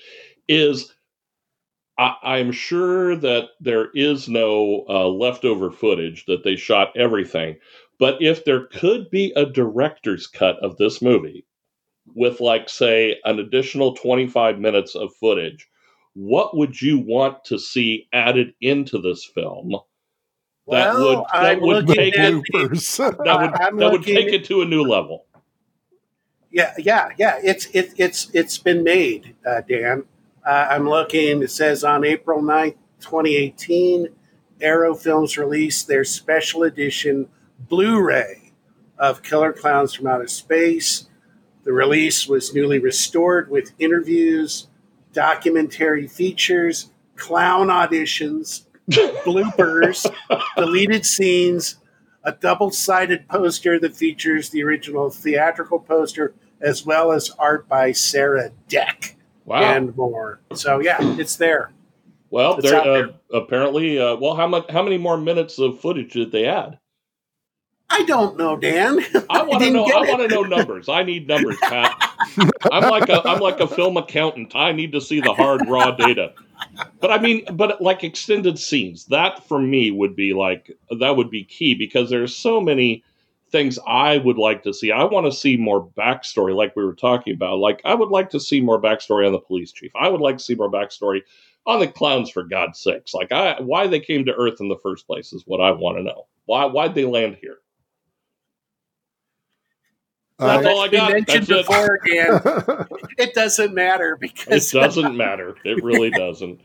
[0.49, 0.93] Is
[1.99, 7.57] I, am sure that there is no uh, leftover footage that they shot everything,
[7.99, 11.45] but if there could be a director's cut of this movie
[12.15, 15.69] with like say an additional 25 minutes of footage
[16.15, 19.71] what would you want to see added into this film
[20.69, 24.63] that well, would that I'm would take it that would that would take it to
[24.63, 25.27] a new level
[26.51, 30.05] yeah yeah yeah it's it, it's it's been made uh, dan
[30.45, 34.09] uh, i'm looking it says on april 9th 2018
[34.61, 37.29] arrow films released their special edition
[37.69, 38.51] blu-ray
[39.01, 41.09] of Killer Klowns from Outer Space.
[41.71, 44.67] The release was newly restored with interviews,
[45.13, 50.05] documentary features, clown auditions, bloopers,
[50.57, 51.77] deleted scenes,
[52.25, 57.93] a double sided poster that features the original theatrical poster, as well as art by
[57.93, 59.63] Sara Deck Wow.
[59.63, 60.41] and more.
[60.55, 61.71] So, yeah, it's there.
[62.31, 63.09] well, it's there out there.
[63.33, 63.97] uh, apparently.
[63.97, 64.69] Uh, well, how much?
[64.73, 66.81] How many more minutes of footage did they add?
[67.91, 69.01] I don't know, Dan.
[69.29, 69.85] I want to know.
[69.85, 70.89] I want to know numbers.
[70.89, 71.97] I need numbers, Pat.
[72.71, 74.55] I'm like a I'm like a film accountant.
[74.55, 76.33] I need to see the hard raw data.
[77.01, 81.31] But I mean, but like extended scenes, that for me would be like that would
[81.31, 83.03] be key because there's so many
[83.51, 84.93] things I would like to see.
[84.93, 87.59] I want to see more backstory, like we were talking about.
[87.59, 89.91] Like I would like to see more backstory on the police chief.
[90.01, 91.23] I would like to see more backstory
[91.67, 93.15] on the clowns, for God's sakes.
[93.15, 95.99] Like I, why they came to Earth in the first place is what I want
[95.99, 96.27] to know.
[96.47, 97.59] Why why'd they land here?
[100.41, 101.13] That's Uh, all I got.
[101.13, 101.67] mentioned That's it.
[101.67, 102.87] before, Dan.
[103.19, 105.55] It doesn't matter because It doesn't matter.
[105.65, 106.61] It really doesn't.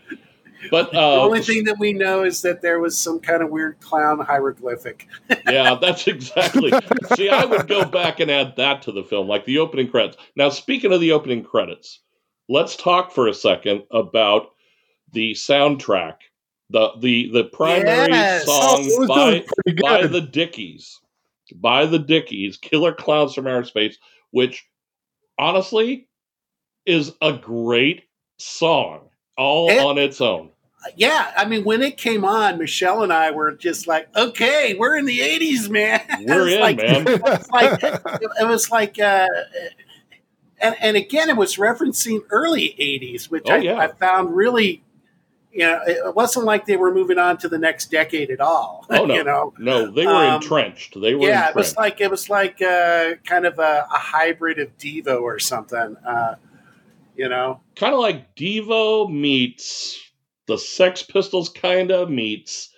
[0.71, 3.49] But the uh, only thing that we know is that there was some kind of
[3.51, 5.07] weird clown hieroglyphic.
[5.47, 6.71] yeah, that's exactly.
[7.15, 10.17] See, I would go back and add that to the film, like the opening credits.
[10.35, 11.99] Now, speaking of the opening credits,
[12.49, 14.47] let's talk for a second about
[15.11, 16.15] the soundtrack.
[16.71, 18.45] the the The primary Yes.
[18.47, 19.45] oh, song it was by
[19.81, 20.99] by the Dickies,
[21.55, 23.97] by the Dickies, "Killer Klowns from Outer Space,"
[24.31, 24.65] which
[25.37, 26.07] honestly
[26.85, 28.03] is a great
[28.39, 30.49] song all It- on its own.
[30.95, 34.95] Yeah, I mean, when it came on, Michelle and I were just like, "Okay, we're
[34.95, 37.07] in the '80s, man." We're in, like, man.
[37.07, 39.25] It's like it was like, uh,
[40.59, 43.77] and and again, it was referencing early '80s, which Oh, I, yeah.
[43.79, 44.83] I found really,
[45.55, 48.85] you know, it wasn't like they were moving on to the next decade at all.
[48.91, 49.13] Oh, no.
[49.15, 50.99] you know, No, they were Um, entrenched.
[50.99, 54.59] They were yeah, it was like it was like uh, kind of a, a hybrid
[54.59, 55.95] of Devo or something.
[56.05, 56.35] Uh,
[57.15, 59.97] you know, kind of like Devo meets
[60.47, 62.69] the Sex Pistols, kind of meets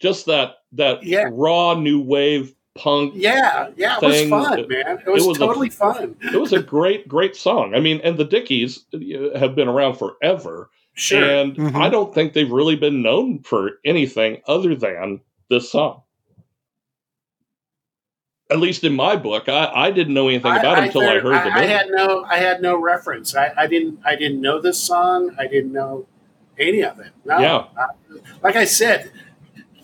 [0.00, 1.28] just that that Yeah.
[1.30, 3.12] raw new wave punk.
[3.16, 4.98] yeah, yeah, it was fun, man.
[5.06, 6.16] It was, was a- totally fun.
[6.20, 7.74] It was a great, great song.
[7.74, 10.68] I mean, and the Dickies uh, have been around forever,
[10.98, 11.22] Sure.
[11.22, 11.74] and Mhm.
[11.76, 16.02] I don't think they've really been known for anything other than this song.
[18.48, 21.20] At least in my book, I, I didn't know anything about it until I, there-
[21.22, 23.34] heard the I, I had no, I had no reference.
[23.34, 25.34] I, I didn't, I didn't know this song.
[25.38, 26.06] I didn't know
[26.58, 27.10] any of it.
[27.24, 27.64] No, Yeah.
[27.76, 29.10] I- like I said,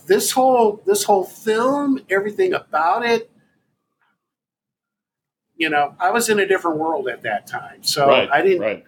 [0.07, 3.31] this whole, this whole film, everything about it.
[5.57, 8.61] You know, I was in a different world at that time, so right, I didn't.
[8.63, 8.85] right.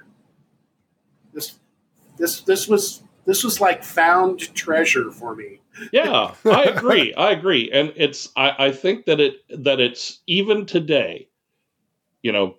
[2.16, 5.60] This, this, was, this was like found treasure for me.
[5.92, 7.14] Yeah, I agree.
[7.14, 11.28] I agree, and it's I, I think that it that it's even today,
[12.22, 12.56] you know,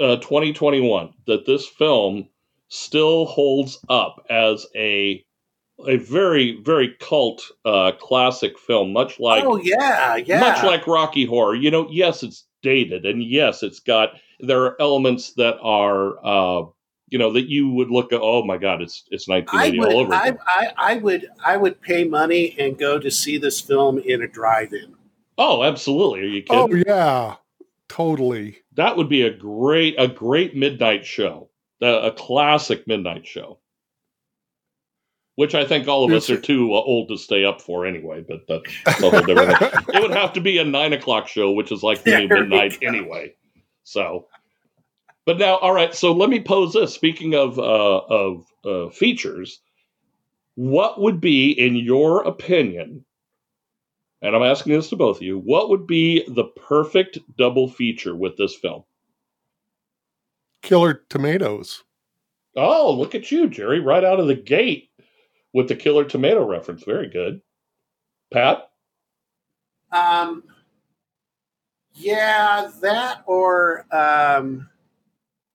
[0.00, 2.28] uh, 2021, that this film
[2.68, 5.24] still holds up as a
[5.86, 10.40] a very very cult uh, classic film, much like oh yeah, yeah.
[10.40, 11.54] much like Rocky Horror.
[11.54, 14.10] You know, yes, it's dated, and yes, it's got
[14.40, 16.18] there are elements that are.
[16.24, 16.66] Uh,
[17.14, 18.18] you know that you would look at.
[18.20, 18.82] Oh my God!
[18.82, 20.14] It's it's 1980 would, all over.
[20.14, 20.38] I, again.
[20.48, 24.26] I, I would, I would pay money and go to see this film in a
[24.26, 24.96] drive-in.
[25.38, 26.22] Oh, absolutely!
[26.22, 26.84] Are you kidding?
[26.84, 27.36] oh yeah,
[27.88, 28.58] totally.
[28.72, 31.50] that would be a great a great midnight show
[31.80, 33.60] a, a classic midnight show
[35.36, 38.24] which i think all of us are too uh, old to stay up for anyway
[38.26, 39.70] but that's a whole different thing.
[39.94, 42.78] it would have to be a nine o'clock show which is like the new midnight
[42.82, 43.32] anyway
[43.84, 44.26] so
[45.26, 49.60] but now all right so let me pose this speaking of uh, of uh, features
[50.56, 53.04] what would be in your opinion
[54.22, 58.14] and i'm asking this to both of you what would be the perfect double feature
[58.14, 58.84] with this film
[60.64, 61.84] Killer tomatoes.
[62.56, 64.88] Oh, look at you, Jerry, right out of the gate
[65.52, 66.84] with the killer tomato reference.
[66.84, 67.42] Very good.
[68.32, 68.70] Pat?
[69.92, 70.42] Um,
[71.92, 74.70] yeah, that or um,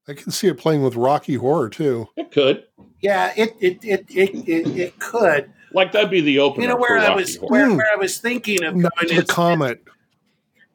[0.09, 2.07] I can see it playing with Rocky Horror too.
[2.17, 2.63] It could.
[3.01, 5.51] yeah, it it it it it, it could.
[5.71, 7.77] Like that'd be the opener You know for where I was where, Hmm.
[7.77, 9.83] where I was thinking of going the is, comet.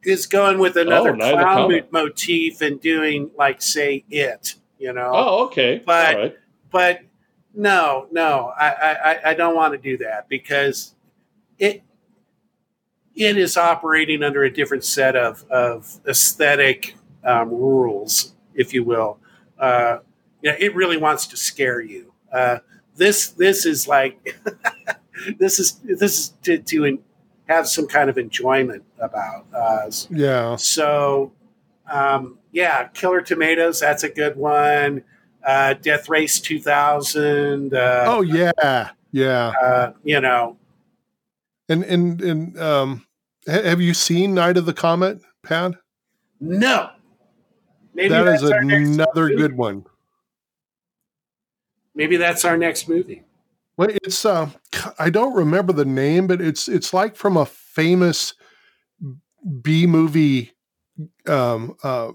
[0.03, 1.91] is going with another Oh, Night of the clown Comet.
[1.91, 4.55] motif and doing like say it.
[4.79, 5.81] You know, Oh, okay.
[5.85, 6.35] But- All right.
[6.71, 7.01] but
[7.53, 10.95] no, no, I, I, I- I don't want to do that because
[11.59, 11.81] it
[13.15, 19.19] it is operating under a different set of of aesthetic um, rules, if you will.
[19.59, 19.99] Uh,
[20.41, 22.13] you know, it really wants to scare you.
[22.31, 22.59] Uh,
[22.95, 24.35] this this is like
[25.39, 26.99] this is this is to to
[27.47, 29.45] have some kind of enjoyment about.
[29.55, 30.55] Uh, Yeah.
[30.55, 31.31] so,
[31.91, 35.03] um, yeah, Killer Tomatoes, that's a good one.
[35.45, 37.73] Uh, Death Race 2000.
[37.73, 38.89] Uh, Oh yeah.
[39.11, 39.53] Yeah.
[39.61, 40.57] uh, you know,
[41.69, 43.05] And and and um,
[43.47, 45.73] ha- have you seen Night of the Comet, Pat?
[46.39, 46.89] no.
[47.95, 49.85] Maybe that is that's our next another good one.
[51.95, 53.23] Maybe that's our next movie.
[53.77, 54.49] Well, it's uh,
[54.99, 58.33] I don't remember the name, but it's it's like from a famous
[59.61, 60.51] B movie
[61.27, 62.11] um, uh,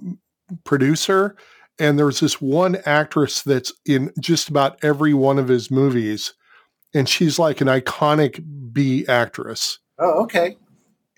[0.65, 1.37] producer,
[1.79, 6.35] and there's this one actress that's in just about every one of his movies,
[6.95, 10.57] and she's like an iconic B actress, Oh, okay.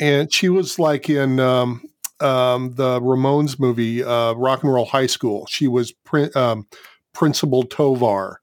[0.01, 1.83] and she was like in um,
[2.23, 5.47] um, the Ramones movie, uh, Rock and Roll High School.
[5.47, 6.67] She was prin- um,
[7.13, 8.37] Principal Togar.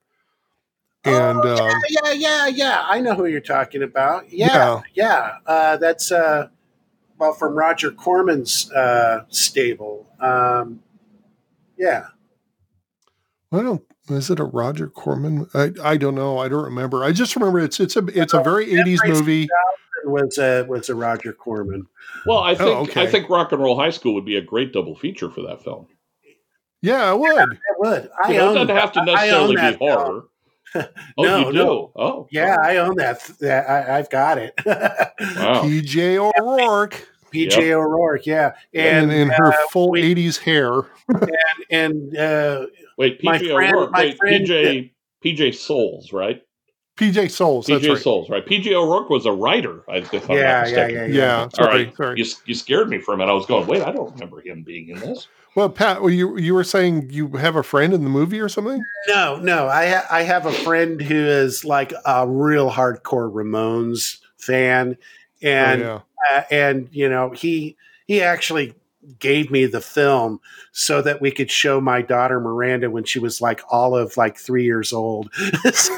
[1.05, 2.83] And oh, um, yeah, yeah, yeah, yeah.
[2.85, 4.31] I know who you're talking about.
[4.31, 5.37] Yeah, yeah.
[5.45, 6.49] Uh, that's uh,
[7.17, 10.07] well from Roger Corman's uh, stable.
[10.19, 10.81] Um,
[11.77, 12.07] yeah.
[13.51, 13.81] I don't.
[14.09, 15.47] Is it a Roger Corman?
[15.53, 16.37] I, I don't know.
[16.37, 17.03] I don't remember.
[17.03, 19.47] I just remember it's it's a it's a very eighties movie.
[20.17, 21.87] It was a was a Roger Corman.
[22.25, 23.03] Well, I think Oh, okay.
[23.03, 25.63] I think Rock and Roll High School would be a great double feature for that
[25.63, 25.87] film.
[26.81, 27.37] Yeah, it would.
[27.37, 27.45] I
[27.77, 28.09] would.
[28.23, 29.77] I You know, it doesn't have to necessarily be film.
[29.79, 30.23] horror.
[31.17, 31.53] Oh, No, you do?
[31.53, 31.91] no.
[31.95, 33.21] Oh, Yeah, I own that.
[33.39, 34.53] that I, I've got it.
[34.65, 35.61] wow.
[35.63, 36.17] P.J.
[36.19, 38.25] O'Rourke PJ O'Rourke.
[38.27, 40.81] Yeah, and and in her uh, full we- eighties hair.
[41.71, 42.67] and uh,
[42.97, 43.91] Wait, My PJ friend- O'Rourke.
[43.91, 44.91] my Wait, friend- PJ
[45.23, 46.41] PJ Soles, right?
[46.99, 47.29] P.J.
[47.29, 47.65] Soles.
[47.65, 47.97] PJ right.
[47.97, 48.45] Soles, right?
[48.45, 49.83] PJ O'Rourke was a writer.
[49.87, 51.05] I, if I'm yeah, yeah, yeah, Yeah.
[51.05, 51.41] yeah.
[51.43, 51.85] All Sorry.
[51.85, 52.19] right, Sorry.
[52.19, 53.31] you, you scared me for a minute.
[53.31, 55.29] I was going, wait, I don't remember him being in this.
[55.55, 58.49] Well, Pat, well, you you were saying you have a friend in the movie or
[58.49, 58.83] something?
[59.07, 59.67] No, no.
[59.67, 64.95] I ha- I have a friend who is like a real hardcore Ramones fan,
[65.41, 66.37] and oh, yeah.
[66.37, 68.75] uh, and you know he he actually
[69.17, 70.39] gave me the film
[70.71, 74.37] so that we could show my daughter Miranda when she was like all of like
[74.37, 75.33] three years old.
[75.73, 75.95] so,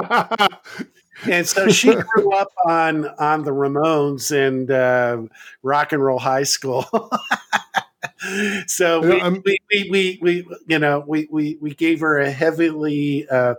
[1.26, 5.22] and so she grew up on on the Ramones and uh,
[5.62, 6.84] rock and roll high school.
[8.66, 12.30] so we, I'm- we, we, we, we, you know, we, we, we gave her a
[12.30, 13.54] heavily, uh,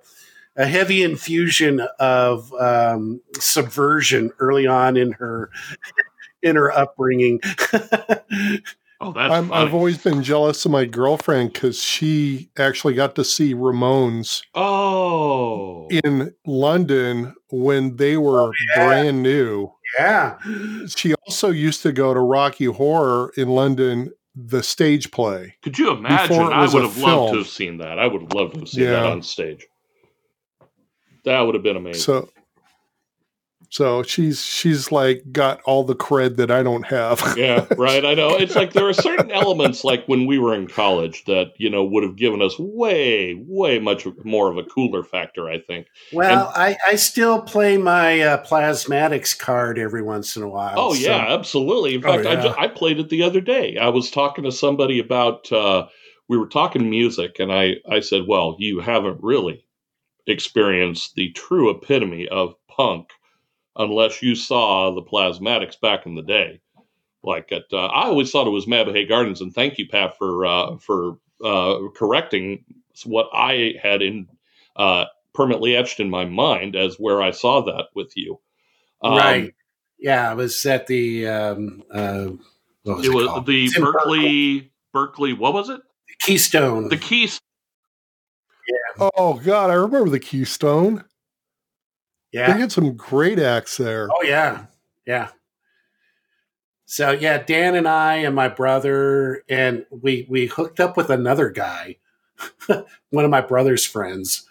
[0.56, 5.50] a heavy infusion of um, subversion early on in her
[6.44, 7.40] in her upbringing.
[9.04, 13.24] Oh, that's I'm, I've always been jealous of my girlfriend because she actually got to
[13.24, 18.86] see Ramones oh, in London when they were oh, yeah.
[18.86, 19.72] brand new.
[19.98, 20.38] yeah,
[20.96, 25.56] She also used to go to Rocky Horror in London, the stage play.
[25.64, 26.38] could you imagine?
[26.38, 27.98] I would a have loved to have seen that.
[27.98, 29.66] I would have loved to have seen that on stage.
[31.24, 32.02] That would have been amazing.
[32.02, 32.30] So,
[33.72, 37.22] so she's she's like got all the cred that I don't have.
[37.38, 38.04] yeah, right.
[38.06, 38.36] I know.
[38.36, 41.82] It's like there are certain elements, like when we were in college, that you know
[41.84, 45.50] would have given us way, way much more of a cooler factor.
[45.50, 45.88] I think.
[46.12, 50.76] Well, I, I still play my uh, plasmatics card every once in a while.
[50.78, 51.96] Oh so- yeah, absolutely.
[51.96, 52.42] In Oh, fact, I, yeah.
[52.42, 53.78] ju- I played it the other day.
[53.78, 55.50] I was talking to somebody about.
[55.52, 55.88] Uh,
[56.28, 59.66] we were talking music, and I I said, "Well, you haven't really
[60.28, 63.10] experienced the true epitome of punk
[63.76, 66.62] unless you saw the Plasmatics back in the day."
[67.24, 70.46] Like at, uh, I always thought it was Mabuhay Gardens, and thank you, Pat, for
[70.46, 72.64] uh, for uh, correcting
[73.06, 74.28] what I had in
[74.76, 78.40] uh, permanently etched in my mind as where I saw that with you.
[79.04, 79.54] Um, right.
[80.00, 82.30] Yeah, I was at the um, uh,
[82.84, 83.46] what was it it, was called?
[83.46, 85.34] the It's Berkeley, Berkeley.
[85.34, 85.82] What was it?
[86.22, 86.90] Keystone.
[86.90, 87.40] The Keys.
[89.00, 91.04] oh God, I remember the Keystone.
[92.32, 94.10] They had some great acts there.
[94.12, 94.66] Oh yeah.
[95.06, 95.30] Yeah.
[96.86, 101.50] So yeah, Dan and I and my brother and we we hooked up with another
[101.50, 101.98] guy,
[103.10, 104.48] one of my brother's friends.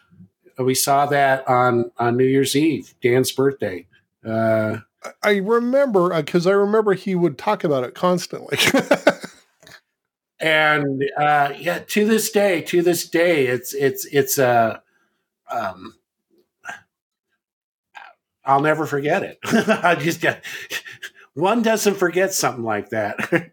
[0.58, 3.86] We saw that on on New Year's Eve, Dan's birthday.
[4.24, 4.78] Uh,
[5.22, 8.58] I remember because I remember he would talk about it constantly.
[10.40, 14.78] and uh, yeah, to this day, to this day, it's it's it's uh,
[15.50, 15.94] um,
[18.45, 19.38] I'll never forget it.
[19.45, 20.24] I just
[21.34, 23.53] one doesn't forget something like that.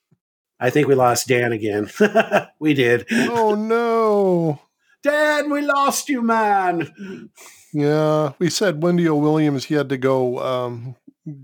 [0.60, 1.90] I think we lost Dan again.
[2.58, 3.06] we did.
[3.10, 4.60] oh no.
[5.02, 7.30] Dan, we lost you, man.
[7.72, 9.14] Yeah, we said Wendy O.
[9.16, 10.96] Williams he had to go um,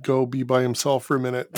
[0.02, 1.48] go be by himself for a minute.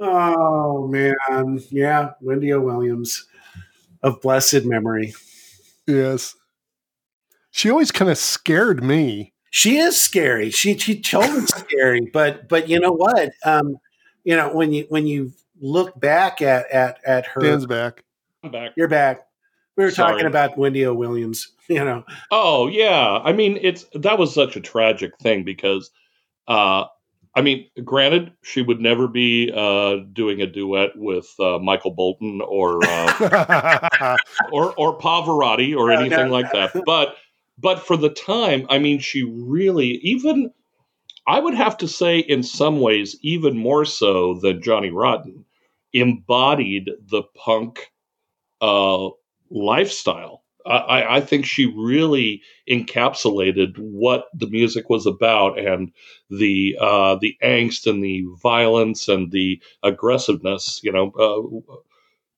[0.00, 2.60] Oh man, yeah, Wendy O.
[2.60, 3.26] Williams
[4.02, 5.14] of blessed memory.
[5.88, 6.36] Yes,
[7.50, 9.32] She always kind of scared me.
[9.50, 10.50] She is scary.
[10.50, 12.02] She she totally scary.
[12.12, 13.30] But but you know what?
[13.44, 13.78] Um,
[14.24, 18.04] you know when you when you look back at at at her, Dan's back.
[18.44, 18.72] I'm back.
[18.76, 19.26] you're back.
[19.76, 20.12] We were Sorry.
[20.12, 20.94] talking about Wendy O.
[20.94, 21.48] Williams.
[21.70, 25.90] You know, Oh yeah, I mean it's that was such a tragic thing because,
[26.46, 26.84] uh,
[27.38, 32.40] I mean, granted, she would never be uh, doing a duet with uh, Michael Bolton
[32.40, 34.16] or uh,
[34.52, 36.72] or or Pavarotti or No, anything no, like that.
[36.84, 37.14] But
[37.56, 40.50] but for the time, I mean, she really even
[41.28, 45.44] I would have to say in some ways even more so than Johnny Rotten
[45.92, 47.92] embodied the punk
[48.60, 49.10] uh,
[49.48, 50.42] lifestyle.
[50.72, 55.92] I, I- think she really encapsulated what the music was about and
[56.30, 60.80] the uh, the angst and the violence and the aggressiveness.
[60.82, 61.74] You know, uh,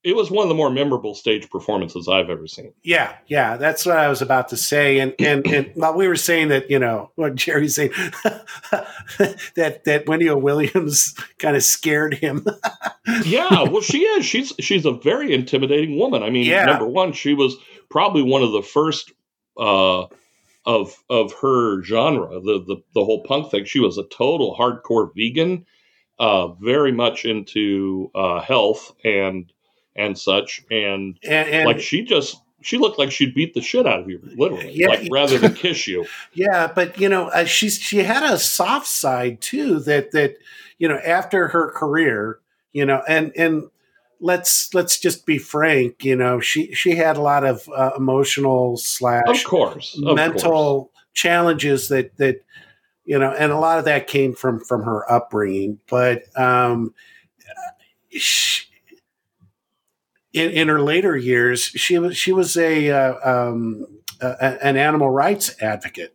[0.03, 2.73] it was one of the more memorable stage performances I've ever seen.
[2.83, 4.97] yeah, yeah, that's what I was about to say.
[4.99, 7.91] And and and while we were saying that, you know, what Jerry's saying
[9.55, 10.37] that that Wendy O.
[10.37, 12.45] Williams kind of scared him.
[13.25, 14.25] yeah, well, she is.
[14.25, 16.23] She's she's a very intimidating woman.
[16.23, 16.65] I mean, Yeah.
[16.65, 17.55] number one, she was
[17.91, 19.11] probably one of the first
[19.57, 20.05] uh,
[20.65, 23.65] of of her genre, the, the the whole punk thing.
[23.65, 25.65] She was a total hardcore vegan,
[26.19, 29.51] uh, very much into uh, health and
[29.95, 33.87] and such, and And, and like she just she looked like she'd beat the shit
[33.87, 34.87] out of you, literally, Yeah.
[34.89, 36.05] like rather than kiss you.
[36.33, 39.79] Yeah, but you know, uh, she's she had a soft side too.
[39.81, 40.35] That that
[40.77, 42.39] you know, after her career,
[42.71, 43.69] you know, and and
[44.21, 46.05] let's let's just be frank.
[46.05, 48.77] You know, she she had a lot of uh, emotional
[49.27, 50.89] Of course, of mental course.
[51.13, 52.45] challenges that that
[53.03, 55.79] you know, and a lot of that came from from her upbringing.
[55.89, 56.93] But um,
[58.09, 58.65] she,
[60.33, 63.15] in in her later years, she was she was a uh,
[63.49, 63.85] um,
[64.21, 66.13] a, an animal rights advocate.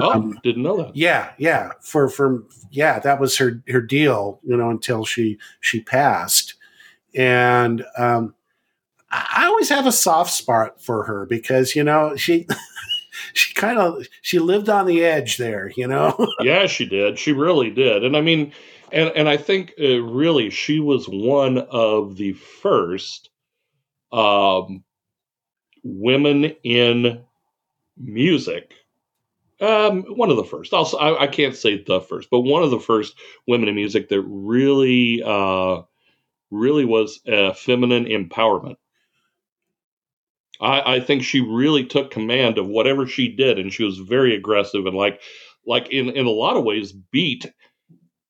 [0.00, 0.96] Oh, Um, didn't know that.
[0.96, 1.72] yeah, yeah.
[1.80, 6.47] For for yeah, that was her her deal, you know, until she she passed.
[7.14, 8.34] And um
[9.10, 12.46] I always have a soft spot for her because, you know, she
[13.32, 16.14] she kind of she lived on the edge there, you know.
[16.42, 17.18] yeah, she did.
[17.18, 18.04] She really did.
[18.04, 18.52] And I mean,
[18.92, 23.30] and and I think uh, really she was one of the first
[24.12, 24.84] um,
[25.82, 27.24] women in
[27.96, 28.74] music.
[29.60, 30.72] Um, one of the first.
[30.72, 33.16] S- I, I can't say the first, but one of the first
[33.48, 35.82] women in music that really, uh,
[36.50, 38.76] really was uh, feminine empowerment.
[40.60, 44.34] I, I think she really took command of whatever she did, and she was very
[44.34, 45.20] aggressive and like,
[45.66, 47.46] like in in a lot of ways, beat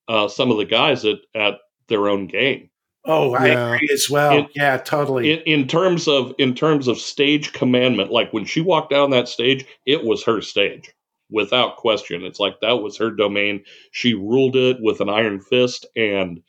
[0.09, 1.55] uh, some of the guys at at
[1.89, 2.71] their own game.
[3.05, 3.75] Oh, I Yeah.
[3.75, 4.39] agree as well.
[4.39, 5.33] It- yeah, totally.
[5.33, 9.29] In, in terms of in terms of stage commandment, like when she walked down that
[9.29, 10.93] stage, it was her stage
[11.31, 12.25] without question.
[12.25, 13.65] It's like that was her domain.
[13.93, 16.43] She ruled it with an iron fist, and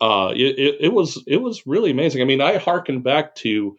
[0.00, 2.22] uh, it, it, was it was really amazing.
[2.22, 3.76] I mean, I hearken back to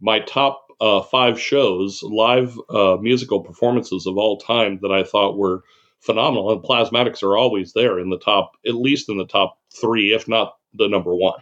[0.00, 5.38] my top uh, five shows, live uh, musical performances of all time that I thought
[5.38, 5.62] were
[6.00, 10.12] phenomenal, and Plasmatics are always there in the top, at least in the top three,
[10.12, 11.40] if not the number one.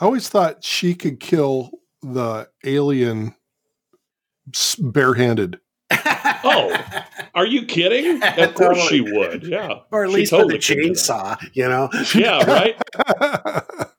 [0.00, 1.70] I always thought she could kill
[2.02, 3.34] the alien
[4.78, 5.60] barehanded.
[6.44, 6.76] Oh,
[7.34, 8.22] Are you kidding?
[8.38, 9.42] Of course she would.
[9.44, 10.94] Yeah, or at She least totally with a could do that.
[10.94, 11.88] chainsaw, you know.
[12.14, 12.76] Yeah, right.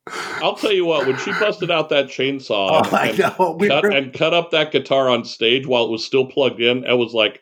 [0.42, 1.08] I'll tell you what.
[1.08, 3.56] When she busted out that chainsaw Oh, and, know.
[3.60, 6.62] We cut, were- and cut up that guitar on stage while it was still plugged
[6.62, 7.42] in, I was like,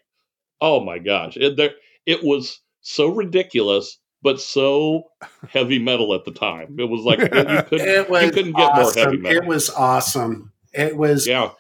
[0.62, 1.72] "Oh my gosh!" It, there,
[2.06, 5.04] it was so ridiculous, but so
[5.50, 6.78] heavy metal at the time.
[6.80, 9.38] It was like you couldn't, it was you couldn't get more heavy metal.
[9.44, 10.52] It was awesome.
[10.74, 11.52] It was yeah,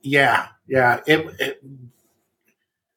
[0.00, 1.00] yeah, yeah.
[1.06, 1.60] It, it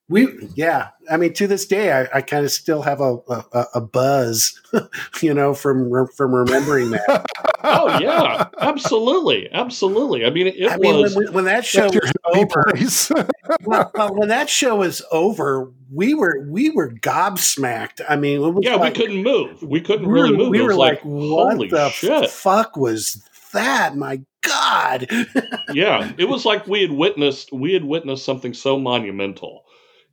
[0.09, 0.89] we yeah.
[1.09, 4.59] I mean, to this day, I, I kind of still have a, a, a buzz,
[5.21, 7.25] you know, from from remembering that.
[7.63, 10.25] oh yeah, absolutely, absolutely.
[10.25, 11.15] I mean, it I mean, was.
[11.15, 12.71] when, when that show was over,
[13.65, 18.01] well, well, when that show was over, we were we were gobsmacked.
[18.07, 19.61] I mean, it was yeah, like, we couldn't move.
[19.61, 20.49] We couldn't we really were, move.
[20.51, 22.29] we it were was like, like, what holy the shit!
[22.29, 23.97] fuck was that?
[23.97, 25.07] My God!
[25.73, 29.65] yeah, it was like we had witnessed we had witnessed something so monumental.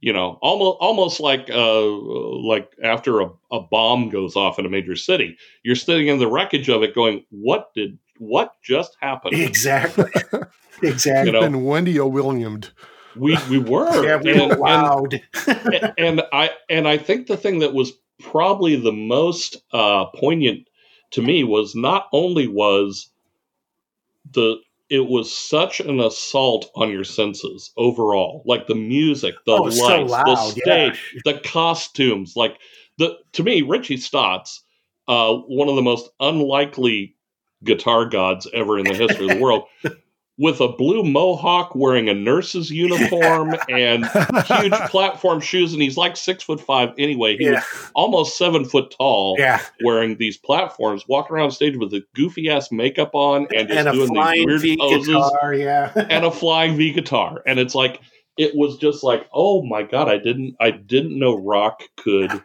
[0.05, 4.69] You know, almost almost like uh like after a, a bomb goes off in a
[4.69, 9.33] major city, you're sitting in the wreckage of it, going, "What did what just happened?"
[9.41, 10.11] exactly,
[10.83, 11.29] exactly.
[11.29, 12.11] You know, Been Wendy O.
[12.11, 12.69] Williamed.
[13.17, 15.23] we we were, yeah, we and, were loud.
[15.47, 20.69] and, and I and I think the thing that was probably the most uh, poignant
[21.13, 23.09] to me was not only was
[24.31, 24.59] the
[24.91, 28.43] it was such an assault on your senses overall.
[28.47, 32.35] Like the music, the Oh, it's so lights, the loud, stage, the costumes.
[32.37, 32.59] Like
[32.99, 34.63] the to me, Richie Stotts,
[35.09, 37.17] uh, one of the most unlikely
[37.63, 39.65] guitar gods ever in the history of the world,
[40.37, 44.07] with a blue mohawk, wearing a nurse's uniform and
[44.47, 47.37] huge platform shoes, and he's like six foot five anyway.
[47.37, 49.61] He Yeah, was almost seven foot tall yeah.
[49.85, 53.95] wearing these platforms, walking around stage with a goofy ass makeup on and just And
[53.95, 55.93] doing these flying weird V poses guitar, yeah.
[56.11, 57.43] and a flying V guitar.
[57.47, 58.01] And it's like
[58.37, 62.43] it was just like, oh my god, I didn't I didn't know rock could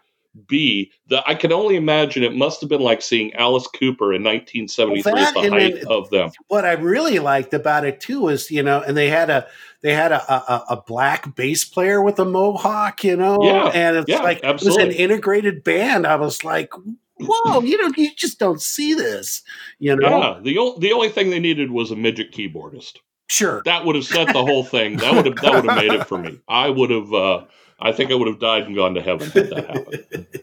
[0.48, 4.24] be the I can only imagine it must have been like seeing Alice Cooper in
[4.24, 6.30] 1973 Well, at that the height then- of them.
[6.48, 9.48] what I really liked about it too was, you know, and they had a
[9.82, 13.98] they had a a, a black bass player with a mohawk, you know, Yeah, and
[13.98, 16.06] it's yeah, like it was an integrated band.
[16.06, 16.72] I was like,
[17.20, 19.42] whoa, you know, you just don't see this,
[19.80, 20.20] you know.
[20.20, 22.98] Yeah, the o- the only thing they needed was a midget keyboardist.
[23.32, 24.98] Sure, That would have set the whole thing.
[24.98, 26.40] That would have that would have made it for me.
[26.48, 27.46] I would have uh
[27.82, 30.28] I think I would have died and gone to heaven if that happened.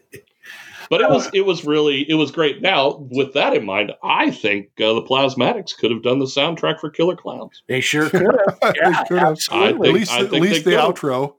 [0.89, 2.63] But it was it was really it was great.
[2.63, 6.79] Now with that in mind, I think uh, the Plasmatics could have done the soundtrack
[6.79, 7.63] for Killer Klowns.
[7.67, 8.59] they sure could have.
[8.63, 9.33] They Yeah, could have.
[9.33, 9.89] absolutely.
[9.89, 10.95] I At least, I at least the could've.
[10.95, 11.35] outro.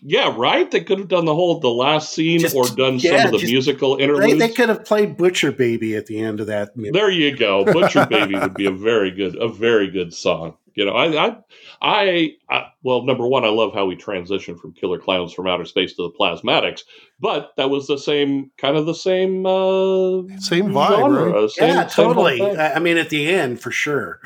[0.00, 0.70] Yeah, right.
[0.70, 3.38] They could have done the whole the last scene Just- or done some of the
[3.38, 4.38] just- musical They, interludes.
[4.38, 6.70] they could have played Butcher Baby at the end of that.
[6.74, 7.66] There you go.
[7.66, 10.56] Butcher Baby would be a very good, a very good song.
[10.78, 11.36] You know, I, I,
[11.82, 15.64] I, I, well, number one, I love how we transitioned from Killer Klowns from Outer
[15.64, 16.82] Space to the Plasmatics,
[17.18, 21.50] but that was the same, kind of the same, uh, Same vibe, genre, right?
[21.50, 22.38] same- yeah, totally.
[22.38, 22.56] thing.
[22.56, 24.20] I I mean, at the end, for sure,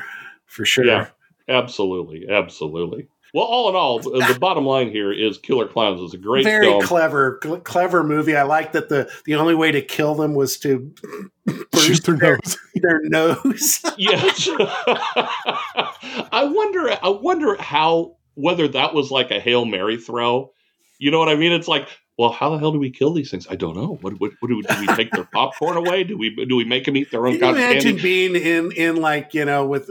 [0.45, 0.85] for sure.
[0.85, 1.07] Yeah.
[1.49, 3.07] Absolutely, absolutely.
[3.33, 6.67] Well, all in all, the bottom line here is Killer Klowns is a great very
[6.67, 6.83] film.
[6.83, 8.35] clever, cl- clever movie.
[8.35, 10.93] I like that the the only way to kill them was to
[11.75, 12.57] Shoot their nose.
[12.75, 13.81] their nose.
[13.97, 14.47] Yes.
[16.31, 20.51] I wonder I wonder how whether that was like a Hail Mary throw.
[20.99, 21.51] You know what I mean?
[21.51, 21.87] It's like,
[22.17, 23.47] well, how the hell do we kill these things?
[23.49, 23.97] I don't know.
[24.01, 26.03] What, what, what do, we, do we take their popcorn away?
[26.03, 28.01] Do we do we make them eat their own Can you imagine candy?
[28.01, 29.89] being in in like you know with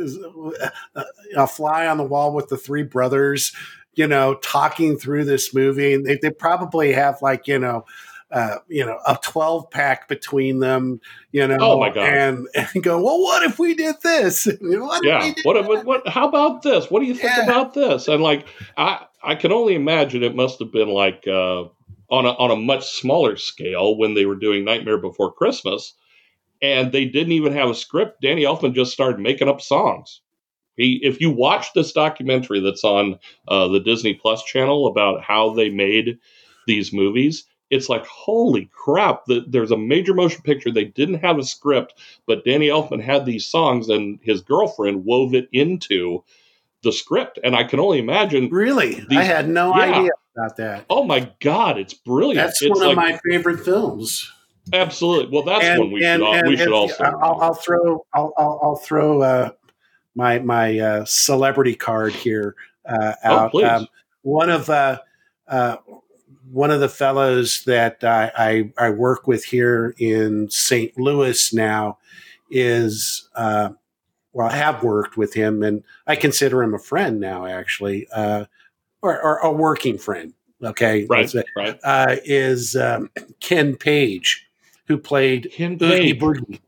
[0.95, 1.05] uh,
[1.37, 3.53] a fly on the wall with the three brothers,
[3.95, 7.85] you know, talking through this movie, and they, they probably have like you know.
[8.31, 10.99] Uh, you know, a twelve pack between them.
[11.33, 12.05] You know, Oh, my God.
[12.09, 12.97] and and go.
[12.97, 14.47] Well, what if we did this?
[14.63, 15.19] What if Yeah.
[15.23, 16.91] we did What, that?" what what how about this?
[16.91, 17.43] What do you think Yeah.
[17.43, 18.09] about this?
[18.09, 18.47] And like
[18.79, 21.65] I I can only imagine it must have been like uh
[22.13, 25.95] on a on a much smaller scale when they were doing Nightmare Before Christmas
[26.63, 28.23] and they didn't even have a script.
[28.23, 30.21] Danny Elfman just started making up songs.
[30.77, 35.53] He, if you watch this documentary that's on uh, the Disney Plus channel about how
[35.53, 36.19] they made
[36.67, 39.25] these movies, it's like holy crap!
[39.27, 40.71] The, there's a major motion picture.
[40.71, 41.95] They didn't have a script,
[42.27, 46.23] but Danny Elfman had these songs, and his girlfriend wove it into
[46.83, 47.39] the script.
[47.43, 48.49] And I can only imagine.
[48.51, 49.83] Really, I had no yeah.
[49.83, 50.87] idea about that.
[50.91, 52.37] Oh my God, it's brilliant!
[52.47, 54.31] That's it's one of my favorite films.
[54.73, 55.33] absolutely.
[55.33, 57.05] Well, that's one we should all, we should also.
[57.05, 59.51] I'll, I'll throw I'll, I'll, I'll throw uh,
[60.15, 62.55] my my uh, celebrity card here
[62.89, 63.89] uh, Oh, out.
[64.23, 65.01] one of uh,
[65.49, 65.77] uh,
[66.51, 68.31] one of the fellows that I,
[68.79, 70.99] I I work with here in St.
[70.99, 71.99] Louis now
[72.51, 73.71] is uh,
[74.33, 78.47] well, I have worked with him, and I consider him a friend now, actually, uh,
[79.03, 80.33] or, or a working friend.
[80.63, 81.79] Okay, right, That's right.
[81.83, 84.47] Uh, is um, Ken Page,
[84.87, 86.21] who played Ken Oogie Page.
[86.21, 86.61] Boogie.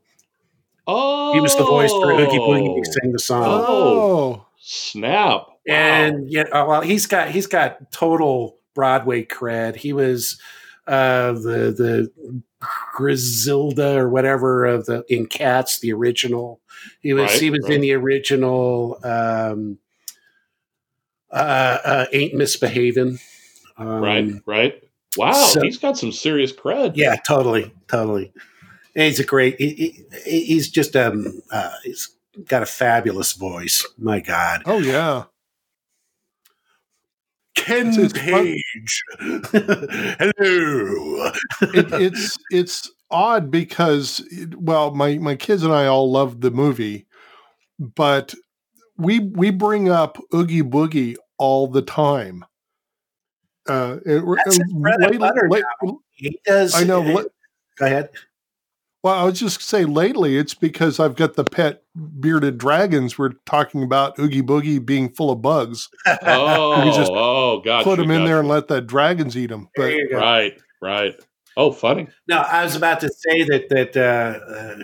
[0.87, 2.75] Oh, He was the voice for Oogie Boogie.
[2.75, 3.43] He sang the song.
[3.47, 5.47] Oh, snap!
[5.47, 5.57] Wow.
[5.67, 9.77] and yeah, uh, well, he's got he's got total Broadway cred.
[9.77, 10.39] He was
[10.87, 12.41] uh, the the
[12.93, 16.59] Griselda or whatever of the in Cats, the original.
[16.99, 17.73] He was Right, he was right.
[17.73, 18.99] in the original.
[19.03, 19.79] Um,
[21.35, 23.19] uh, uh, ain't misbehaving.
[23.77, 24.83] Um, right, right.
[25.17, 26.93] Wow, so- he's got some serious cred.
[26.95, 28.31] Yeah, totally, totally.
[28.95, 29.55] And he's a great.
[29.59, 31.41] He, he, he's just um.
[31.51, 32.09] Uh, he's
[32.47, 33.85] got a fabulous voice.
[33.97, 35.25] My God, oh yeah.
[37.55, 39.03] Ken It's- it's Page.
[40.19, 41.31] Hello.
[41.61, 44.23] It, it's it's odd because
[44.57, 47.05] well, my my kids and I all love the movie,
[47.79, 48.33] but
[48.97, 52.45] we we bring up Oogie Boogie all the time.
[53.67, 55.63] Uh, That's and lately- butter late-
[56.11, 56.75] he does.
[56.75, 57.01] I know.
[57.01, 57.25] uh, li-
[57.77, 58.09] Go ahead.
[59.03, 61.83] Well, I was just say lately it's because I've got the pet
[62.19, 63.17] bearded dragons.
[63.19, 65.89] We're talking about Oogie Boogie being full of bugs.
[66.23, 67.83] Oh, You just oh, gotcha.
[67.83, 68.27] Put them in gotcha.
[68.29, 69.69] there and let the dragons eat them.
[69.75, 69.93] But.
[70.11, 71.13] Right, right.
[71.57, 72.07] Oh, funny.
[72.27, 74.83] No, I was about to say that that uh, uh,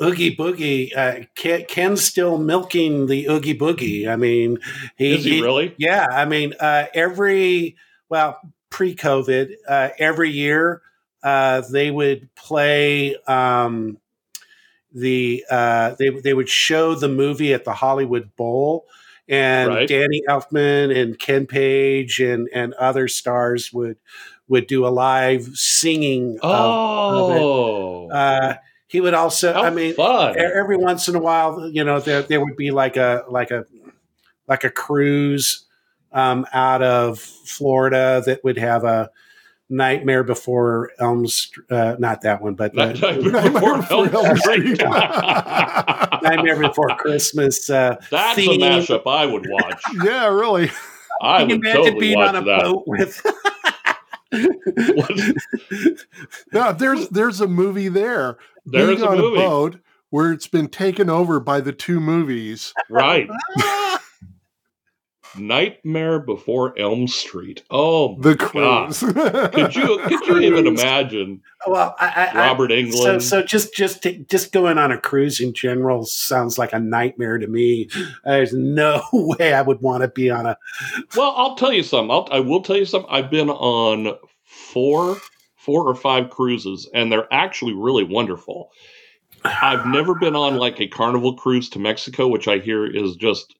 [0.00, 4.08] Oogie Boogie, uh, Ken, Ken's still milking the Oogie Boogie.
[4.08, 4.58] I mean,
[4.96, 5.74] he, Is he really?
[5.78, 7.76] Yeah, I mean, uh, every
[8.08, 8.40] well,
[8.70, 10.82] pre-COVID, uh, every year
[11.22, 13.98] uh, they would play um,
[14.92, 18.86] the uh, they they would show the movie at the Hollywood Bowl,
[19.28, 19.88] and Right.
[19.88, 23.96] Danny Elfman and Ken Page and and other stars would
[24.48, 26.38] would do a live singing.
[26.40, 28.54] of- Oh, uh,
[28.88, 30.36] he would also, how I mean, fun!
[30.38, 33.64] every once in a while, you know, there there would be like a like a
[34.46, 35.66] like a cruise
[36.12, 39.10] um, out of Florida that would have a
[39.70, 44.36] Nightmare Before elms uh, not that one, but Night- uh, Nightmare Before Nightmare Elm Elm
[44.38, 44.76] Street.
[44.76, 44.88] Street.
[46.22, 47.68] Nightmare Before Christmas.
[47.68, 48.62] Uh, That's theme.
[48.62, 49.82] a mashup I would watch.
[50.02, 50.70] yeah, really.
[51.20, 52.62] I Can would imagine totally being watch on a that.
[52.62, 53.20] boat with?
[56.52, 58.38] Now, there's there's a movie there.
[58.70, 59.76] There's being a on movie, a boat
[60.10, 62.72] where it's been taken over by the two movies.
[62.88, 63.28] right?
[65.36, 67.62] Nightmare Before Elm Street.
[67.70, 68.94] Oh, The God.
[68.94, 69.00] cruise.
[69.00, 73.22] could you could you even imagine well, I, I, I, Robert so Englund?
[73.22, 77.36] so just just to- just going on a cruise in general sounds like a nightmare
[77.36, 77.90] to me.
[78.24, 80.56] There's no way I would want to be on a
[81.14, 82.10] Well, I'll tell you something.
[82.10, 83.10] I'll, I will tell you something.
[83.12, 85.18] I've been on four,
[85.58, 88.70] four or five cruises, and they're actually really wonderful.
[89.44, 93.54] I've never been on like a carnival cruise to Mexico, which I hear is just.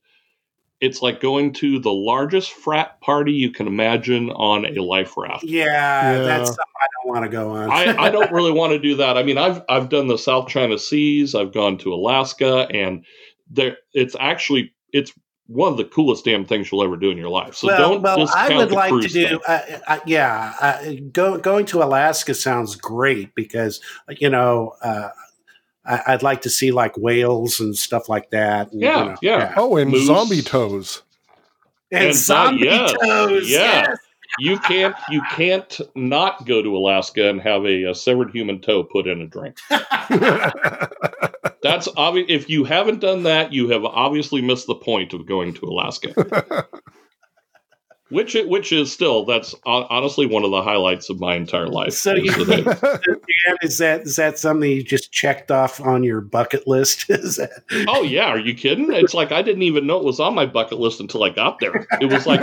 [0.80, 5.42] It's like going to the largest frat party you can imagine on a life raft.
[5.42, 6.22] Yeah, Yeah.
[6.22, 7.68] that's something I don't want to go on.
[7.68, 9.18] I, I don't really want to do that.
[9.18, 11.34] I mean, I've I've done the South China Seas.
[11.34, 13.04] I've gone to Alaska, and
[13.50, 15.12] there it's actually it's
[15.48, 17.54] one of the coolest damn things you'll ever do in your life.
[17.54, 19.28] So well, don't well, I would the like to do.
[19.28, 19.38] thing.
[19.48, 23.80] Uh, uh, yeah, uh, go, going to Alaska sounds great because
[24.18, 25.08] you know uh,
[25.86, 28.70] I, I'd like to see like whales and stuff like that.
[28.72, 29.54] and, you Yeah, know, yeah.
[29.56, 30.06] oh, and Moose.
[30.06, 31.02] zombie toes.
[31.90, 33.50] and, And zombie that- yes, toes.
[33.50, 33.58] yeah.
[33.88, 33.98] yes.
[34.40, 38.84] You can't you can't not go to Alaska and have a, a severed human toe
[38.84, 39.56] put in a drink.
[41.62, 42.26] That's obvious.
[42.28, 46.66] If you haven't done that, you have obviously missed the point of going to Alaska.
[48.10, 51.92] which it, which is still that's honestly one of the highlights of my entire life.
[51.92, 52.98] So is you- that I-
[53.46, 57.06] Dan, is that is that something you just checked off on your bucket list?
[57.10, 57.50] is that,
[57.88, 58.92] oh yeah, are you kidding?
[58.92, 61.58] It's like I didn't even know it was on my bucket list until I got
[61.60, 61.86] there.
[62.00, 62.40] It was like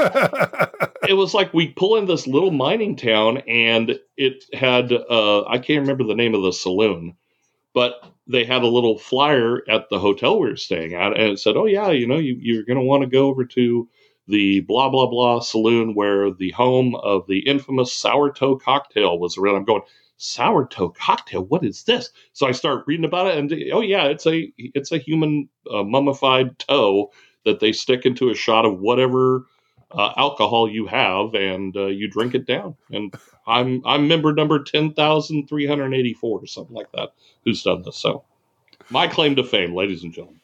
[1.08, 5.58] it was like we pull in this little mining town and it had uh I
[5.58, 7.16] can't remember the name of the saloon,
[7.74, 7.94] but
[8.28, 11.56] they had a little flyer at the hotel we were staying at and it said,
[11.56, 13.88] Oh yeah, you know, you, you're gonna want to go over to
[14.28, 19.38] the blah blah blah saloon where the home of the infamous sour toe cocktail was
[19.38, 19.56] around.
[19.56, 19.84] I'm going,
[20.18, 22.10] sour toe cocktail, what is this?
[22.34, 25.84] So I start reading about it and oh yeah, it's a it's a human uh,
[25.84, 27.12] mummified toe
[27.44, 29.46] that they stick into a shot of whatever
[29.92, 32.76] uh, alcohol you have, and uh, you drink it down.
[32.92, 33.14] And
[33.48, 37.14] I'm I'm member number ten thousand three hundred eighty four or something like that.
[37.46, 37.98] Who's done this?
[37.98, 38.24] So
[38.90, 40.42] my claim to fame, ladies and gentlemen.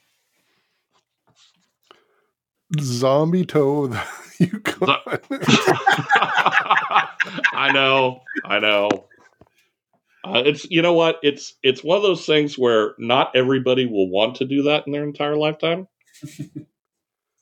[2.79, 3.87] zombie toe.
[4.39, 5.01] you got.
[7.53, 8.89] I know, I know.
[10.23, 14.09] Uh, it's you know what it's it's one of those things where not everybody will
[14.09, 15.87] want to do that in their entire lifetime,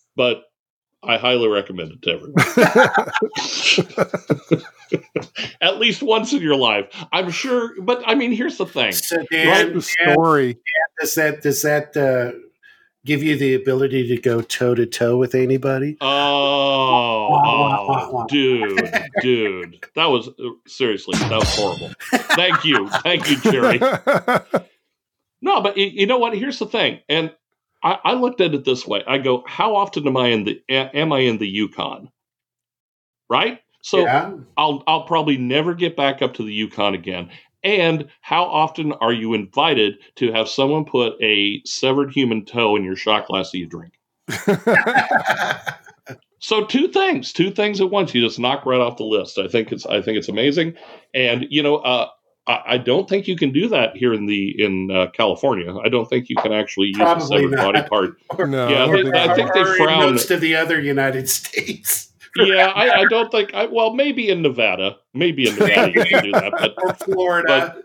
[0.15, 0.43] but
[1.01, 2.33] I highly recommend it to everyone.
[5.61, 7.79] At least once in your life, I'm sure.
[7.81, 8.91] But I mean, here's the thing.
[8.91, 9.73] so Write Dan, the
[10.03, 10.57] Dan, story.
[10.99, 12.31] does that does that uh,
[13.05, 15.95] give you the ability to go toe to toe with anybody?
[16.01, 18.91] Oh, oh, dude,
[19.21, 21.91] dude, that was uh, seriously that was horrible.
[22.35, 23.79] Thank you, thank you, Jerry.
[25.41, 26.35] No, but y- you know what?
[26.37, 27.33] Here's the thing, and
[27.83, 29.03] I, I looked at it this way.
[29.07, 32.09] I go, how often am I in the am I in the Yukon?
[33.29, 33.59] Right.
[33.81, 34.33] So yeah.
[34.57, 37.29] I'll I'll probably never get back up to the Yukon again.
[37.63, 42.83] And how often are you invited to have someone put a severed human toe in
[42.83, 43.93] your shot glass that you drink?
[46.39, 48.15] So two things, two things at once.
[48.15, 49.37] You just knock right off the list.
[49.37, 50.73] I think it's I think it's amazing,
[51.13, 52.07] and you know, uh,
[52.49, 55.73] I, I don't think you can do that here in the in uh, California.
[55.77, 57.73] I don't think you can actually use a Probably severed not.
[57.73, 58.17] body part.
[58.49, 60.55] no, Yeah, I I don't think- think I think they Or frown- most of the
[60.55, 62.07] other United States.
[62.37, 63.55] Yeah, I, I don't think.
[63.55, 67.75] I, well, maybe in Nevada, maybe in Nevada you can do that, but or Florida.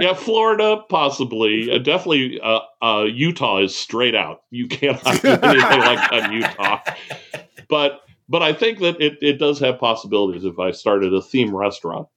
[0.00, 1.70] yeah, Florida possibly.
[1.70, 4.44] Uh, definitely, uh, uh, Utah is straight out.
[4.50, 6.80] You cannot do anything like that in Utah.
[7.68, 11.54] But but I think that it, it does have possibilities if I started a theme
[11.54, 12.08] restaurant,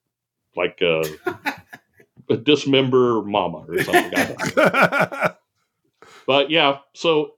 [0.55, 1.03] like uh,
[2.37, 4.35] dismember mama or something.
[6.27, 7.33] but yeah, so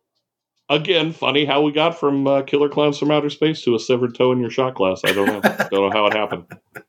[0.72, 4.16] again, funny how we got from uh, Killer Klowns from Outer Space to a severed
[4.16, 5.02] toe in your shot glass.
[5.04, 5.42] I don't know.
[5.42, 6.46] don't know how it happened.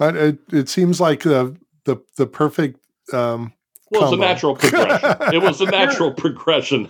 [0.00, 2.78] It, it seems like the the the perfect.
[3.12, 3.52] Um,
[3.90, 5.16] well, it's a natural progression.
[5.34, 6.88] it was a natural progression.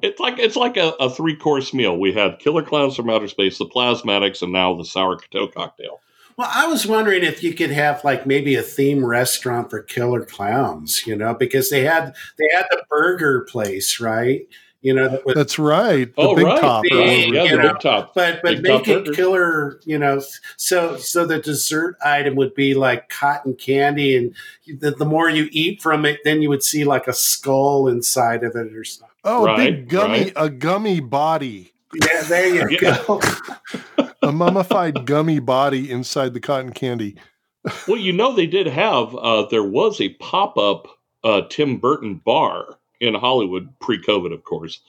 [0.00, 1.98] It's like it's like a, a three course meal.
[1.98, 6.00] We had Killer Klowns from Outer Space, the Plasmatics, and now the Sour Toe cocktail.
[6.36, 10.24] Well, I was wondering if you could have like maybe a theme restaurant for killer
[10.24, 14.46] clowns, you know, because they had they had the burger place, right?
[14.82, 16.12] You know, that was, that's right.
[16.12, 16.60] The oh, big right.
[16.60, 18.14] top, the, yeah, the know, big top.
[18.16, 19.14] But but big make it burger.
[19.14, 20.20] killer, you know.
[20.56, 24.34] So so the dessert item would be like cotton candy, and
[24.80, 28.42] the, the more you eat from it, then you would see like a skull inside
[28.42, 29.08] of it or something.
[29.22, 30.32] Oh, right, a big gummy, right.
[30.34, 31.72] a gummy body.
[31.94, 33.20] Yeah, there you go.
[34.22, 37.16] a mummified gummy body inside the cotton candy.
[37.86, 39.14] well, you know they did have.
[39.14, 40.88] Uh, there was a pop up
[41.24, 44.80] uh, Tim Burton bar in Hollywood pre-COVID, of course,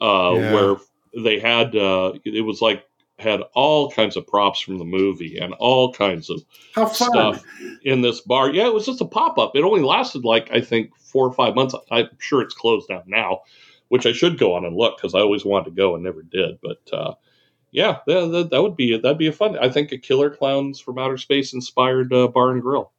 [0.00, 0.52] uh, yeah.
[0.52, 0.76] where
[1.16, 2.84] they had uh, it was like
[3.18, 6.42] had all kinds of props from the movie and all kinds of
[6.92, 7.44] stuff
[7.82, 8.50] in this bar.
[8.50, 9.54] Yeah, it was just a pop up.
[9.54, 11.74] It only lasted like I think four or five months.
[11.90, 13.40] I'm sure it's closed down now,
[13.88, 16.22] which I should go on and look because I always wanted to go and never
[16.22, 16.58] did.
[16.62, 17.14] But uh,
[17.72, 19.58] yeah, that, that, would be that'd be a fun.
[19.58, 22.92] I think a Killer Klowns from Outer Space inspired uh, bar and grill.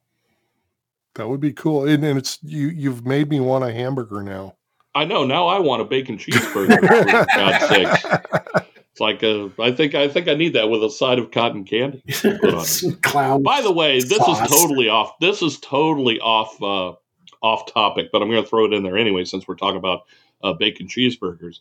[1.14, 2.68] That would be cool, and, and it's you.
[2.68, 4.56] You've made me want a hamburger now.
[4.96, 5.24] I know.
[5.24, 6.80] Now I want a bacon cheeseburger.
[6.80, 8.66] for God's sakes.
[8.90, 11.64] It's like a, I think I think I need that with a side of cotton
[11.64, 12.02] candy.
[13.02, 13.42] Clown.
[13.44, 14.42] By the way, this sauce.
[14.42, 15.18] is totally off.
[15.20, 16.94] This is totally off uh,
[17.42, 20.02] off topic, but I'm going to throw it in there anyway since we're talking about
[20.42, 21.60] uh, bacon cheeseburgers.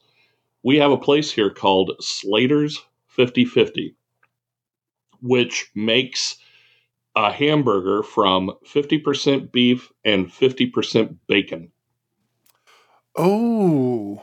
[0.63, 2.83] We have a place here called Slater's
[3.17, 3.95] 50/50,
[5.21, 6.37] which makes
[7.15, 11.71] a hamburger from 50% beef and 50% bacon.
[13.15, 14.21] Oh.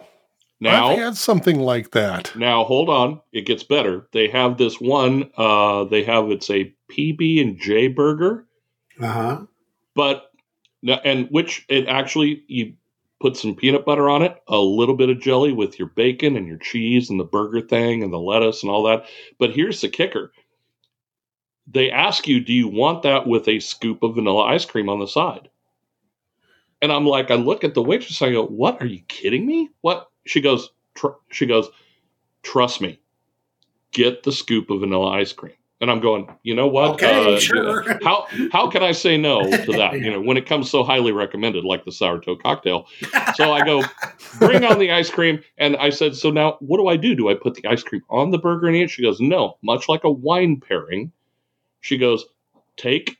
[0.60, 2.36] Now I've had something like that.
[2.36, 4.08] Now hold on, it gets better.
[4.12, 5.30] They have this one.
[5.36, 8.46] Uh, they have it's a PB and J burger.
[9.00, 9.40] Uh huh.
[9.94, 10.30] But
[11.04, 12.74] and which it actually you
[13.20, 16.48] put some peanut butter on it, a little bit of jelly with your bacon and
[16.48, 19.04] your cheese and the burger thing and the lettuce and all that.
[19.38, 20.32] But here's the kicker:
[21.66, 24.98] they ask you, do you want that with a scoop of vanilla ice cream on
[24.98, 25.50] the side?
[26.82, 28.22] And I'm like, I look at the waitress.
[28.22, 28.80] I go, "What?
[28.80, 29.68] Are you kidding me?
[29.82, 31.68] What?" She goes, tr- "She goes,
[32.42, 32.98] trust me,
[33.92, 36.90] get the scoop of vanilla ice cream." And I'm going, you know what?
[36.90, 37.98] Okay, uh, sure.
[38.02, 39.94] How how can I say no to that?
[40.00, 42.86] You know, when it comes so highly recommended, like the sour toe cocktail.
[43.34, 43.82] So I go,
[44.38, 45.42] bring on the ice cream.
[45.58, 47.14] And I said, so now what do I do?
[47.14, 48.90] Do I put the ice cream on the burger and eat it?
[48.90, 49.58] She goes, no.
[49.62, 51.12] Much like a wine pairing,
[51.80, 52.24] she goes,
[52.76, 53.18] take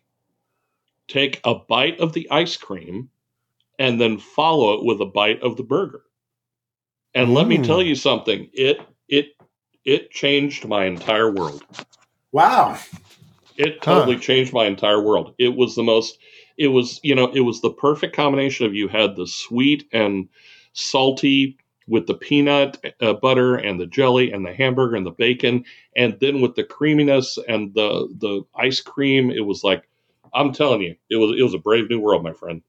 [1.08, 3.11] take a bite of the ice cream
[3.78, 6.02] and then follow it with a bite of the burger.
[7.14, 7.34] And mm.
[7.34, 7.86] let me tell mm.
[7.86, 9.34] you something, it it
[9.84, 11.64] it changed my entire world.
[12.33, 12.78] Wow.
[13.57, 14.22] It totally huh.
[14.22, 15.35] changed my entire world.
[15.39, 16.18] It was the most
[16.57, 20.28] it was, you know, it was the perfect combination of you had the sweet and
[20.74, 21.57] salty
[21.91, 25.64] with the peanut uh, butter and the jelly and the hamburger and the bacon
[25.97, 29.89] and then with the creaminess and the the ice cream it was like
[30.33, 32.62] i'm telling you it was it was a brave new world my friend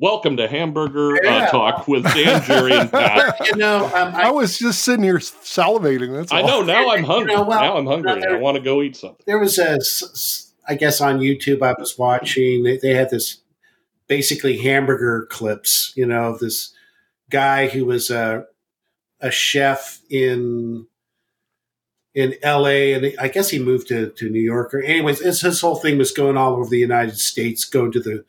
[0.00, 1.36] Welcome to Hamburger uh, yeah.
[1.38, 3.34] uh, Talk with Dan, Jerry, and Pat.
[3.46, 6.14] you know, um, I, I, was just sitting here salivating.
[6.14, 6.62] That's I know.
[6.62, 7.32] Now I'm hungry.
[7.32, 8.20] You know, well, now I'm hungry.
[8.20, 9.24] There, I want to go eat something.
[9.26, 9.76] There was a,
[10.68, 12.62] I guess on YouTube I was watching.
[12.62, 13.38] They, they had this
[14.06, 15.92] basically hamburger clips.
[15.96, 16.72] You know, this
[17.28, 18.44] guy who was a
[19.20, 20.86] a chef in
[22.14, 22.92] in L.A.
[22.92, 24.74] and I guess he moved to to New York.
[24.74, 28.24] Or anyways, his whole thing was going all over the United States, going to the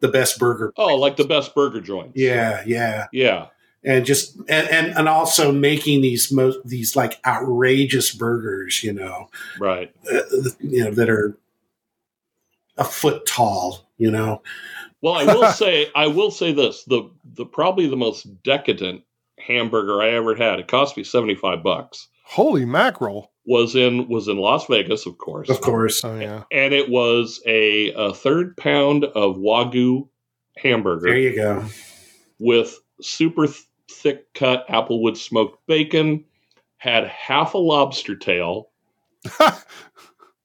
[0.00, 0.72] the best burger.
[0.76, 2.12] Oh, like the best burger joints.
[2.16, 3.48] Yeah, yeah, yeah.
[3.84, 9.30] And just and, and and also making these most these like outrageous burgers, you know,
[9.60, 9.94] right?
[10.12, 10.20] Uh,
[10.60, 11.38] you know that are
[12.76, 14.42] a foot tall, you know.
[15.00, 19.04] Well, I will say, I will say this: the the probably the most decadent
[19.38, 20.58] hamburger I ever had.
[20.58, 22.08] It cost me seventy five bucks.
[22.28, 23.32] Holy mackerel!
[23.48, 25.48] was in was in Las Vegas, of course.
[25.48, 26.04] Of course.
[26.04, 26.44] Oh yeah.
[26.52, 30.06] And it was a, a third pound of wagyu
[30.58, 31.08] hamburger.
[31.08, 31.64] There you go.
[32.38, 36.24] With super th- thick cut applewood smoked bacon,
[36.76, 38.68] had half a lobster tail
[39.40, 39.54] on,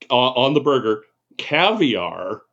[0.09, 1.03] on the burger,
[1.37, 2.43] caviar,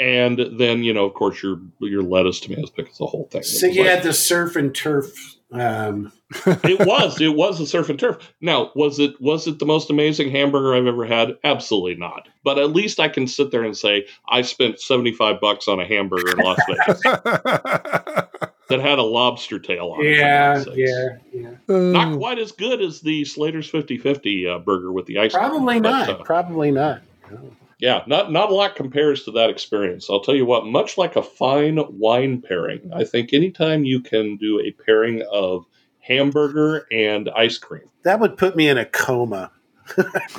[0.00, 3.42] and then you know, of course, your your lettuce, tomatoes, pickles, the whole thing.
[3.42, 5.36] So you like- had the surf and turf.
[5.52, 6.12] Um,
[6.46, 8.32] it was it was a surf and turf.
[8.40, 11.36] Now, was it was it the most amazing hamburger I've ever had?
[11.44, 12.28] Absolutely not.
[12.42, 15.80] But at least I can sit there and say I spent seventy five bucks on
[15.80, 17.00] a hamburger in Las Vegas
[18.70, 20.64] that had a lobster tail on it.
[20.64, 21.50] for yeah, yeah, yeah.
[21.68, 25.48] Not quite as good as the Slater's 50-50 uh, burger with the ice cream.
[25.48, 26.08] Probably but, not.
[26.08, 27.02] uh, Probably not.
[27.80, 30.08] Yeah, not not a lot compares to that experience.
[30.10, 32.94] I'll tell you what, much like a fine wine pairing, mm-hmm.
[32.94, 35.64] I think anytime you can do a pairing of
[36.00, 39.50] hamburger and ice cream, That would put me in a coma.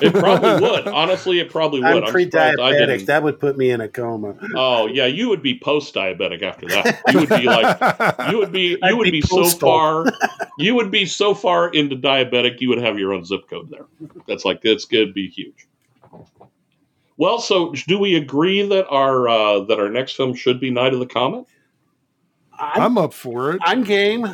[0.02, 0.88] it probably would.
[0.88, 2.06] Honestly, it probably would.
[2.06, 2.72] I'm pre-diabetic.
[2.72, 3.06] didn't.
[3.08, 4.36] That would put me in a coma.
[4.56, 7.02] Oh yeah, you would be post-diabetic after that.
[7.12, 10.06] You would be like you would be I'd you would be be, so far
[10.58, 13.88] you would be so far into diabetic you would have your own zip code there.
[14.28, 15.68] That's like that's gonna be huge.
[17.22, 20.92] Well, so do we agree that our uh, that our next film should be Night
[20.92, 21.46] of the Comet?
[22.60, 23.62] I'm, I'm up for it.
[23.64, 24.26] I'm game.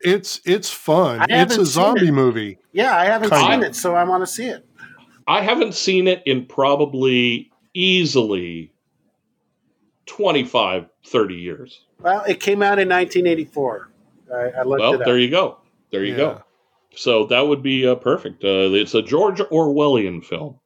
[0.00, 1.26] It's it's fun.
[1.28, 2.12] It's a zombie it.
[2.12, 2.58] movie.
[2.70, 3.70] Yeah, I haven't Kind seen of.
[3.70, 4.64] it, so I want to see it.
[5.26, 8.72] I haven't seen it in probably easily
[10.06, 11.80] 25, 30 years.
[12.00, 13.90] Well, it came out in 1984.
[14.32, 15.04] I, I looked Well, it up.
[15.04, 15.58] there you go.
[15.90, 16.16] There you Yeah.
[16.16, 16.42] go.
[16.94, 18.44] So that would be uh, perfect.
[18.44, 20.60] Uh, it's a George Orwellian film.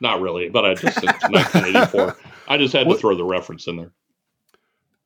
[0.00, 2.16] Not really, but I just it's 1984.
[2.48, 3.92] I just had to throw the reference in there.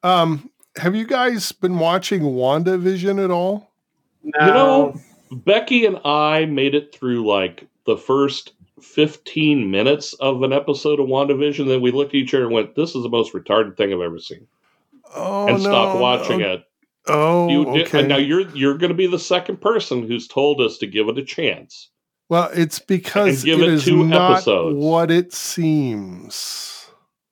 [0.02, 3.70] Um, have you guys been watching WandaVision at all?
[4.22, 5.00] no, You know,
[5.32, 11.06] Becky and I made it through like the first 15 minutes of an episode of
[11.06, 11.66] WandaVision.
[11.68, 14.00] Then we looked at each other and went, "This is the most retarded thing I've
[14.00, 14.46] ever seen,"
[15.14, 16.52] Oh, and no, stopped watching no.
[16.54, 16.64] it.
[17.06, 18.00] Oh, You did, okay.
[18.00, 21.08] and now you're you're going to be the second person who's told us to give
[21.08, 21.90] it a chance.
[22.28, 24.76] Well, it's because it it is two not episodes.
[24.82, 26.86] what it seems.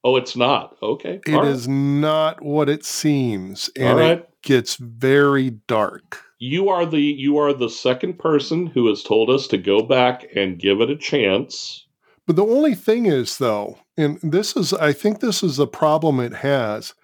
[0.05, 1.21] Oh, it's not okay.
[1.27, 1.49] It All right.
[1.49, 4.19] is not what it seems, and right.
[4.19, 6.23] it gets very dark.
[6.39, 10.27] you are the you are the second person who has told us to go back
[10.35, 11.87] and give it a chance.
[12.27, 16.21] But the only thing is, though, and this is, I think this is the problem
[16.21, 16.95] it has.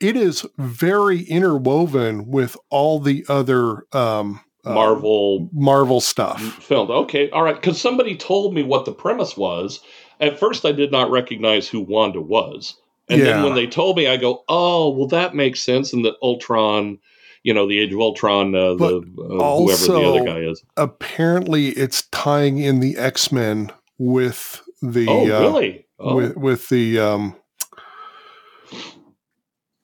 [0.00, 6.40] It is very interwoven with all the other um, uh, Marvel Marvel stuff.
[6.62, 6.90] filmed.
[6.90, 7.56] Okay, all right.
[7.56, 9.80] Because somebody told me what the premise was.
[10.20, 12.76] At first, I did not recognize who Wanda was,
[13.08, 16.14] and then when they told me, I go, "Oh, well, that makes sense." And that
[16.22, 16.98] Ultron,
[17.42, 20.62] you know, the Age of Ultron, uh, the But uh, whoever the other guy is.
[20.76, 25.86] Apparently, it's tying in the X Men with the oh, uh, really?
[25.98, 26.14] Oh.
[26.14, 27.36] with with the um,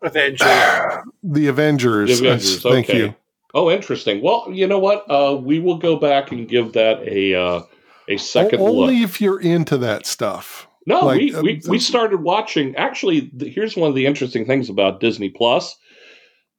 [0.03, 1.03] Avenger.
[1.24, 2.20] the Avengers.
[2.20, 2.62] The Avengers.
[2.62, 2.99] Thank okay.
[2.99, 3.14] you.
[3.55, 4.23] Oh, interesting.
[4.23, 5.11] Well, you know what?
[5.11, 7.63] Uh, we will go back and give that a uh,
[8.09, 9.05] a second O- Only look.
[9.11, 10.69] if you're into that stuff.
[10.87, 12.75] No, like, we, we, we started watching.
[12.77, 15.77] Actually, th- here's one of the interesting things about Disney Plus.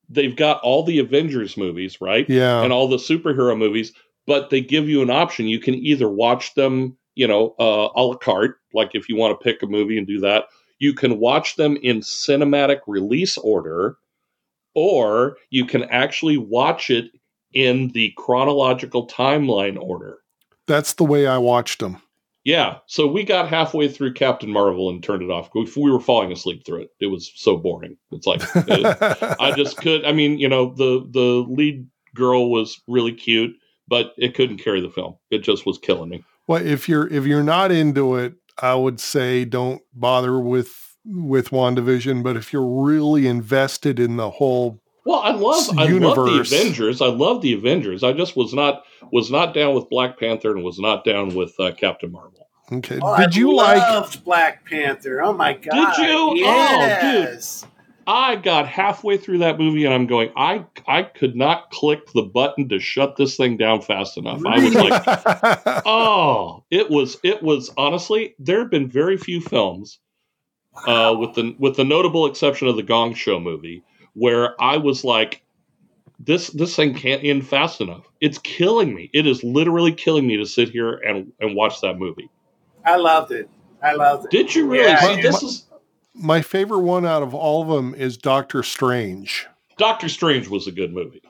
[0.08, 2.28] They've got all the Avengers movies, right?
[2.30, 2.62] Yeah.
[2.62, 3.92] And all the superhero movies,
[4.28, 5.48] but they give you an option.
[5.48, 9.40] You can either watch them, you know, uh, a la carte, like if you want
[9.40, 10.46] to pick a movie and do that.
[10.80, 13.98] You can watch them in cinematic release order,
[14.76, 17.12] or you can actually watch it
[17.54, 20.20] in the chronological timeline order.
[20.68, 22.02] That's the way I watched them.
[22.46, 25.50] Yeah, so we got halfway through Captain Marvel and turned it off.
[25.54, 26.90] We, we were falling asleep through it.
[27.00, 27.98] It was so boring.
[28.12, 30.06] It's like uh, I just could.
[30.06, 33.56] I mean, you know, the the lead girl was really cute,
[33.88, 35.16] but it couldn't carry the film.
[35.30, 36.24] It just was killing me.
[36.48, 41.50] well, if you're if you're not into it, I would say don't bother with with
[41.50, 42.24] WandaVision.
[42.24, 47.02] But if you're really invested in the whole, Well, I love I love the Avengers.
[47.02, 48.04] I love the Avengers.
[48.04, 51.54] I just was not was not down with Black Panther and was not down with
[51.60, 52.48] uh, Captain Marvel.
[52.72, 53.78] okay, Oh, did I you like?
[53.78, 55.22] loved Black Panther?
[55.22, 55.96] Oh my god!
[55.98, 56.16] Did you?
[56.16, 56.40] Oh, dude.
[56.44, 57.66] Yes.
[58.12, 62.24] I got halfway through that movie and I'm going, I I could not click the
[62.24, 64.42] button to shut this thing down fast enough.
[64.48, 65.04] I was like,
[65.86, 70.00] oh, it was it was honestly there have been very few films,
[70.88, 75.04] uh, with the with the notable exception of the Gong Show movie, where I was
[75.04, 75.42] like,
[76.20, 78.06] this this thing can't end fast enough.
[78.22, 79.10] It's killing me.
[79.14, 82.30] It is literally killing me to sit here and and watch that movie.
[82.86, 83.50] I loved it.
[83.84, 84.32] I loved it.
[84.32, 85.40] Did you really Yeah, see I this?
[85.40, 85.46] did.
[85.48, 85.66] Is
[86.14, 89.48] My favorite one out of all of them is Doctor Strange.
[89.78, 91.22] Doctor Strange was a good movie.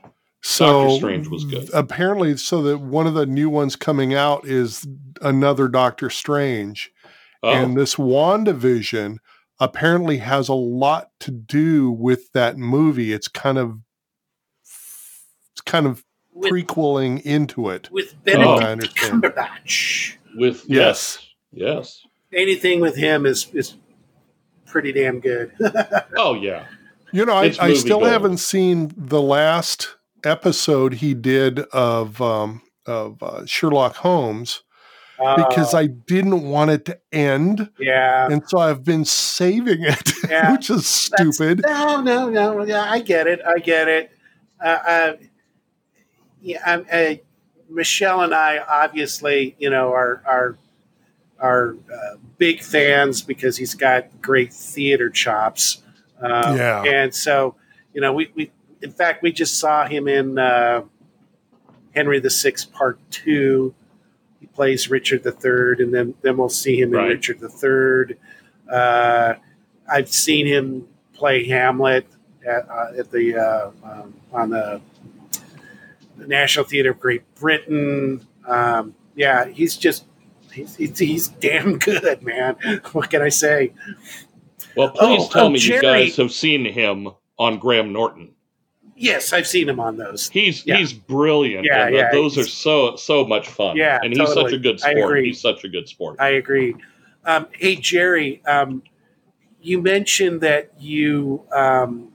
[0.41, 1.69] So Doctor Strange was good.
[1.73, 4.87] Apparently, so that one of the new ones coming out is
[5.21, 6.91] another Doctor Strange,
[7.41, 9.17] Oh, and this WandaVision
[9.59, 13.13] apparently has a lot to do with that movie.
[13.13, 13.79] It's kind of
[14.63, 17.89] it's kind of With, prequeling into it.
[17.91, 19.23] with I Benedict understand.
[19.23, 20.15] Cumberbatch.
[20.35, 21.19] with Yes.
[21.51, 22.05] yes, yes.
[22.33, 23.75] Anything with him is is
[24.65, 25.51] pretty damn good.
[26.17, 26.65] oh yeah,
[27.11, 28.11] You know, I, It's I movie still gold.
[28.11, 34.63] haven't seen the last episode he did of um, of uh, Sherlock Holmes
[35.19, 38.27] because Uh, I didn't want it to end, yeah.
[38.31, 41.61] and so I've been saving it, Yeah, which is That's- stupid.
[41.65, 42.63] No, no, no.
[42.65, 43.41] Yeah, I get it.
[43.45, 44.11] I get it.
[44.63, 45.13] Uh, uh,
[46.41, 47.15] yeah, I'm, uh,
[47.69, 50.57] Michelle and I obviously, you know, are are
[51.39, 55.81] are uh, big fans because he's got great theater chops.
[56.21, 56.83] Uh, Yeah.
[56.83, 57.55] and so
[57.93, 58.51] you know, we, we
[58.81, 60.81] in fact we just saw him in uh,
[61.95, 63.73] Henry the Sixth Part Two.
[64.59, 67.07] Plays Richard the Third, and then then we'll see him in Right.
[67.11, 68.17] Richard the Third.
[68.69, 69.35] Uh,
[69.89, 72.05] I've seen him play Hamlet
[72.45, 74.81] at, uh, at the uh, um, on the,
[76.17, 78.27] the National Theatre of Great Britain.
[78.45, 80.03] Um, yeah, he's just
[80.51, 82.57] he's, he's, he's damn good, man.
[82.91, 83.71] What can I say?
[84.75, 87.07] Well, please Oh, tell oh, me Jerry- you guys have seen him
[87.37, 88.33] on Graham Norton.
[89.01, 90.27] Yes, I've seen him on those.
[90.29, 90.75] He's Yeah.
[90.75, 91.63] he's brilliant.
[91.65, 93.77] Yeah, and, uh, yeah, those are so so much fun.
[93.77, 94.97] Yeah, and he's such a good I sport.
[95.05, 95.27] agree.
[95.27, 96.17] He's such a good sport.
[96.19, 96.75] I agree.
[97.23, 98.83] Um, hey, Jerry, um,
[99.61, 102.09] you mentioned that you, um,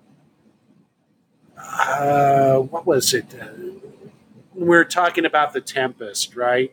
[1.59, 3.35] uh, what was it?
[3.35, 3.47] Uh,
[4.55, 6.72] we we're talking about the Tempest, right?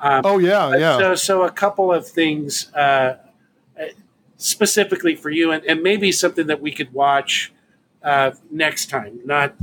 [0.00, 0.98] Um, Oh yeah, yeah.
[0.98, 3.16] So, so a couple of things uh,
[3.78, 3.84] uh,
[4.38, 7.52] specifically for you, and, and maybe something that we could watch
[8.06, 9.54] uh, next time, not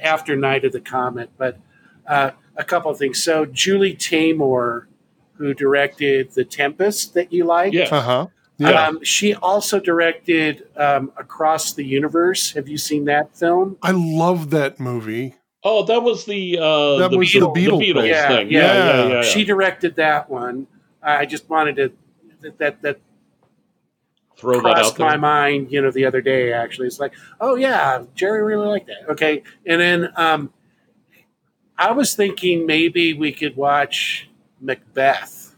[0.00, 1.58] after Night of the Comet, but
[2.06, 3.22] uh, a couple of things.
[3.22, 4.86] So, Julie Taymor,
[5.34, 7.88] who directed The Tempest, that you like, yeah.
[7.90, 8.26] Uh huh.
[8.58, 8.88] Yeah.
[8.88, 12.52] um, she also directed um, Across the Universe.
[12.52, 13.78] Have you seen that film?
[13.82, 15.36] I love that movie.
[15.64, 18.10] Oh, that was the uh, That the was the Beatles, Beatle the Beatles thing.
[18.10, 18.50] Yeah, thing.
[18.50, 18.60] yeah.
[18.60, 19.14] Yeah, yeah, yeah.
[19.14, 19.22] yeah.
[19.22, 20.66] She directed that one.
[21.02, 21.92] I just wanted to
[22.42, 23.00] that that, that
[24.40, 25.06] Throw that crossed out there.
[25.06, 26.52] my mind, you know, the other day.
[26.52, 29.10] Actually, it's like, oh yeah, Jerry really liked that.
[29.12, 30.52] Okay, and then um,
[31.76, 34.28] I was thinking maybe we could watch
[34.60, 35.54] Macbeth.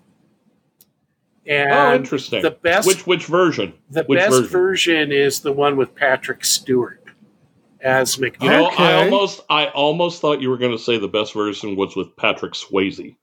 [1.47, 2.43] And oh, interesting.
[2.43, 3.75] the best- which which version?
[3.91, 4.51] the which best version?
[4.51, 5.13] version?
[5.13, 7.03] is the one with Patrick Stewart
[7.81, 8.43] as Macbeth.
[8.43, 11.77] You know, I almost I almost thought you were going to say the best version
[11.77, 13.17] was with Patrick Swayze.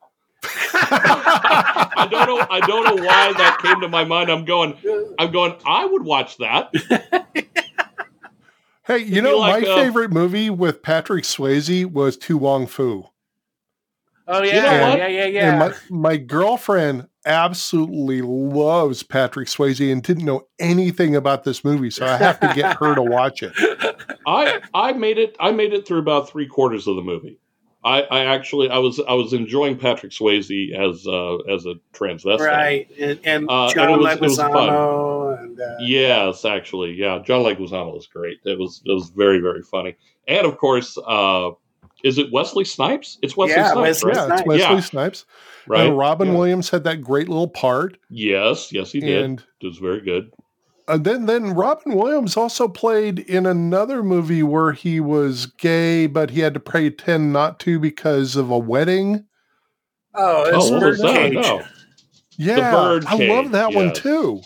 [0.73, 2.47] I don't know.
[2.49, 4.29] I don't know why that came to my mind.
[4.29, 4.77] I'm going.
[5.19, 5.55] I'm going.
[5.65, 6.73] I would watch that.
[8.85, 12.67] hey, you be know, like, my uh, favorite movie with Patrick Swayze was To Wong
[12.67, 13.05] Foo.
[14.27, 14.97] Oh yeah, You know what?
[14.99, 15.49] yeah, yeah, yeah.
[15.49, 21.89] And my, my girlfriend absolutely loves Patrick Swayze and didn't know anything about this movie,
[21.89, 23.53] so I have to get her to watch it.
[24.27, 25.35] I I made it.
[25.39, 27.39] I made it through about three quarters of the movie.
[27.83, 32.39] I, I actually I was I was enjoying Patrick Swayze as uh, as a transvestite.
[32.39, 34.51] right, and, and Uh, and John it was- it was fun.
[34.51, 37.19] Leguizamo, and uh, Yes, actually, yeah.
[37.25, 38.39] John Leguizamo was great.
[38.43, 39.95] It was it was very very funny.
[40.27, 41.51] And of course, uh,
[42.03, 43.17] is it Wesley Snipes?
[43.21, 44.15] It's Wesley Yeah, Snipes, Wesley right?
[44.29, 44.79] Yeah, it's Wesley Yeah.
[44.81, 45.25] Snipes.
[45.67, 45.87] right?
[45.87, 46.33] And Robin Yeah.
[46.37, 47.97] Williams had that great little part.
[48.09, 49.23] Yes, yes, he did.
[49.23, 50.31] And it was very good.
[50.89, 56.31] Uh, then, then Robin Williams also played in another movie where he was gay, but
[56.31, 59.25] he had to pretend not to because of a wedding.
[60.15, 60.79] oh, it's oh, what?
[60.81, 61.33] Birdcage.
[61.33, 61.61] No.
[62.37, 64.41] Yeah, Birdcage, I love that one too.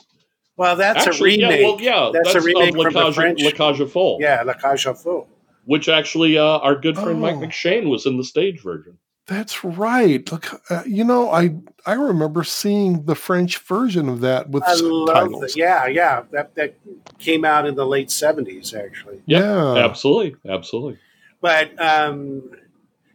[0.57, 1.59] Well, that's Actually, a remake.
[1.61, 3.41] Yeah, well, yeah, That's a of remake La from the French.
[3.41, 5.27] La Cage aux Folles, Yeah, La Cage aux Folles.
[5.65, 7.39] which actually uh, our good friend Mike Oh.
[7.41, 8.97] McShane was in the stage version.
[9.25, 10.29] That's right.
[10.31, 11.55] Look, uh, you know, I
[11.85, 15.41] I remember seeing the French version of that with I love subtitles.
[15.41, 15.55] that.
[15.55, 16.23] Yeah, yeah.
[16.31, 16.75] That that
[17.19, 19.21] came out in the late seventies, actually.
[19.25, 20.97] Yep, Yeah, Absolutely, absolutely.
[21.39, 22.51] But um,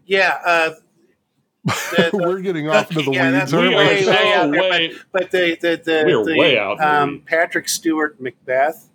[0.07, 0.71] yeah, uh,
[1.65, 3.69] the- the- we're getting off into the Yeah, that's weeds.
[3.69, 4.93] We aren't are way, way out there, way.
[5.13, 7.23] but the the the, We are the, way out, Um.
[7.27, 8.89] Patrick Stewart Macbeth.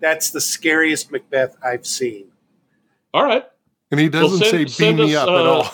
[0.00, 2.32] That's the scariest Macbeth I've seen.
[3.14, 3.44] All right.
[3.92, 5.70] And he doesn't send- say beam send me us, up at uh, all.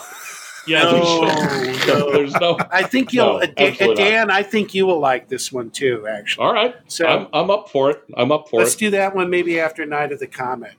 [0.67, 2.11] Yeah, No, there's, no.
[2.11, 2.57] there's no.
[2.71, 3.95] I think you'll, No, Dan.
[3.95, 6.07] Dan, I think you will like this one too.
[6.07, 8.01] Actually, All right, so I'm I'm up for it.
[8.15, 8.63] I'm up for it.
[8.63, 10.73] let's do that one maybe after Night of the Comet.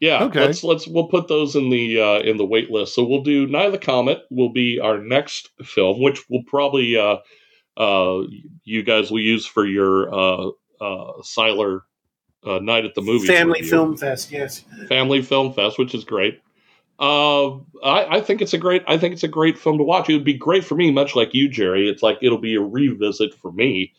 [0.00, 0.40] Yeah, Okay.
[0.40, 2.94] let's let's we'll put those in the uh, in the wait list.
[2.94, 6.96] So we'll do Night of the Comet will be our next film, which will probably
[6.96, 7.18] uh,
[7.76, 8.22] uh,
[8.64, 10.48] you guys will use for your uh,
[10.80, 11.80] uh, Siler
[12.44, 13.70] uh, Night at the Movies Family review.
[13.70, 14.64] Film Fest, yes.
[14.88, 16.40] Family Film Fest, which is great.
[16.98, 18.84] Uh, I, I think it's a great.
[18.86, 20.08] I think it's a great film to watch.
[20.08, 21.88] It would be great for me, much like you, Jerry.
[21.88, 23.92] It's like it'll be a revisit for me,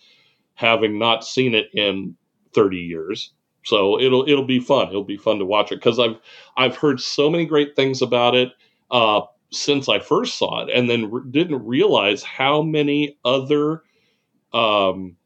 [0.54, 2.16] having not seen it in
[2.54, 3.32] thirty years.
[3.66, 4.90] So it'll it'll be fun.
[4.90, 6.18] It'll be fun to watch it because I've
[6.56, 8.54] I've heard so many great things about it
[8.92, 9.22] uh,
[9.52, 13.84] since I first saw it, and then re- didn't realize how many other
[14.54, 15.18] um,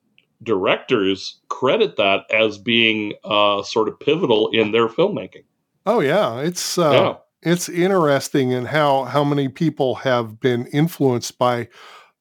[0.41, 5.43] directors credit that as being uh, sort of pivotal in their filmmaking.
[5.85, 7.15] Oh yeah, it's uh, yeah.
[7.41, 11.69] It's interesting in how how many people have been influenced by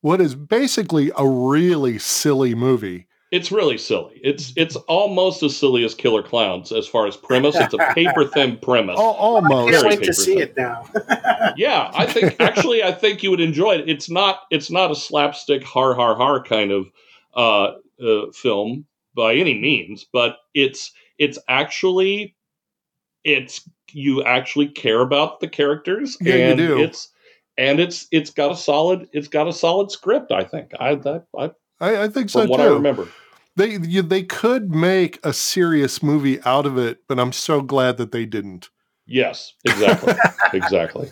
[0.00, 3.08] what is basically a really silly movie.
[3.30, 4.20] It's really silly.
[4.24, 7.56] It's it's almost as silly as Killer Klowns as far as premise.
[7.56, 8.96] It's a paper thin premise.
[8.98, 9.68] Oh, almost.
[9.68, 10.42] I can't wait to see thin.
[10.44, 10.84] it now.
[11.56, 13.88] yeah, I think actually I think you would enjoy it.
[13.88, 16.86] It's not it's not a slapstick har har har kind of
[17.34, 22.34] uh, uh, film by any means, but it's it's actually
[23.24, 26.78] it's you actually care about the characters yeah, and you do.
[26.78, 27.10] it's
[27.56, 30.32] and it's it's got a solid it's got a solid script.
[30.32, 31.50] I think I that I
[31.80, 32.62] I, I think so what too.
[32.62, 33.08] I remember.
[33.56, 37.96] They you, they could make a serious movie out of it, but I'm so glad
[37.96, 38.70] that they didn't.
[39.06, 40.14] Yes, exactly,
[40.52, 41.10] exactly.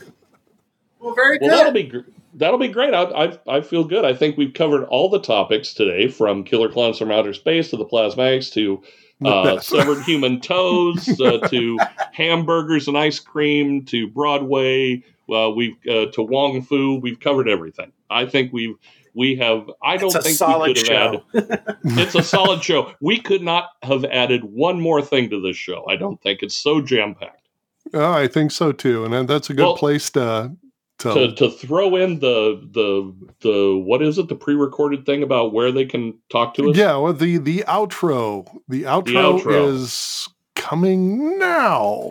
[1.00, 1.58] Well, very well, good.
[1.58, 2.04] that'll be
[2.34, 2.94] that'll be great.
[2.94, 4.04] I, I I feel good.
[4.04, 7.76] I think we've covered all the topics today, from Killer Klowns from Outer Space to
[7.76, 8.82] the Plasmatics to
[9.24, 11.78] uh, severed human toes uh, to
[12.12, 15.02] hamburgers and ice cream to Broadway.
[15.32, 16.96] Uh, we've uh, to Wong Foo.
[16.96, 17.92] We've covered everything.
[18.10, 18.76] I think we've
[19.14, 19.70] we have.
[19.82, 21.60] I don't think we could have added.
[21.84, 22.92] it's a solid show.
[23.00, 25.84] We could not have added one more thing to this show.
[25.88, 27.48] I don't think it's so jam packed.
[27.94, 30.56] Oh, I think so too, and that's a good well, place to
[30.98, 34.28] to, to, to throw in the the the what is it?
[34.28, 36.76] The pre-recorded thing about where they can talk to us?
[36.76, 38.46] Yeah well the the outro.
[38.68, 39.74] The outro, the outro.
[39.74, 42.08] is coming now.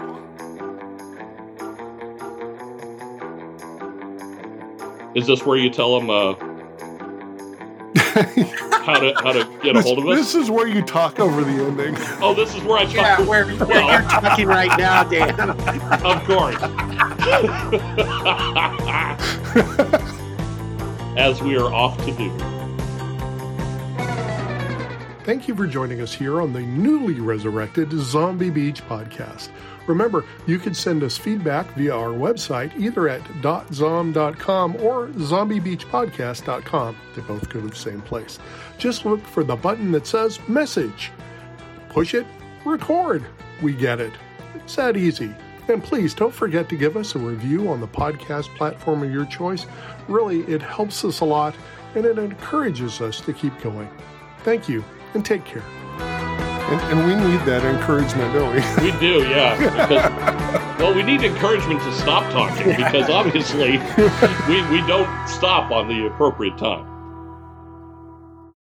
[5.16, 6.36] Is this where you tell them uh
[8.86, 10.18] how to how to get a hold of us.
[10.18, 11.96] This is where you talk over the ending.
[12.22, 12.96] Oh, this is where I talk.
[12.96, 15.50] Yeah, where, where well, you're talking right now, Dan.
[15.50, 16.56] of course.
[21.18, 22.30] As we are off to do.
[25.24, 29.50] Thank you for joining us here on the newly resurrected Zombie Beach podcast.
[29.88, 33.22] Remember, you can send us feedback via our website either at
[33.74, 36.98] .zom.com or zombiebeachpodcast.com.
[37.16, 38.40] They both go to the same place.
[38.78, 41.12] Just look for the button that says message.
[41.90, 42.26] Push it,
[42.66, 43.26] record.
[43.62, 44.14] We get it.
[44.56, 45.34] It's that easy.
[45.68, 49.26] And please don't forget to give us a review on the podcast platform of your
[49.26, 49.66] choice.
[50.08, 51.56] Really, it helps us a lot
[51.96, 53.90] and it encourages us to keep going.
[54.44, 54.84] Thank you
[55.14, 55.64] and take care.
[56.68, 58.92] And, and, we need that encouragement, don't we?
[58.92, 59.56] We do, yeah.
[59.56, 63.78] Because, well, we need encouragement to stop talking because obviously
[64.48, 66.95] we, we don't stop on the appropriate time.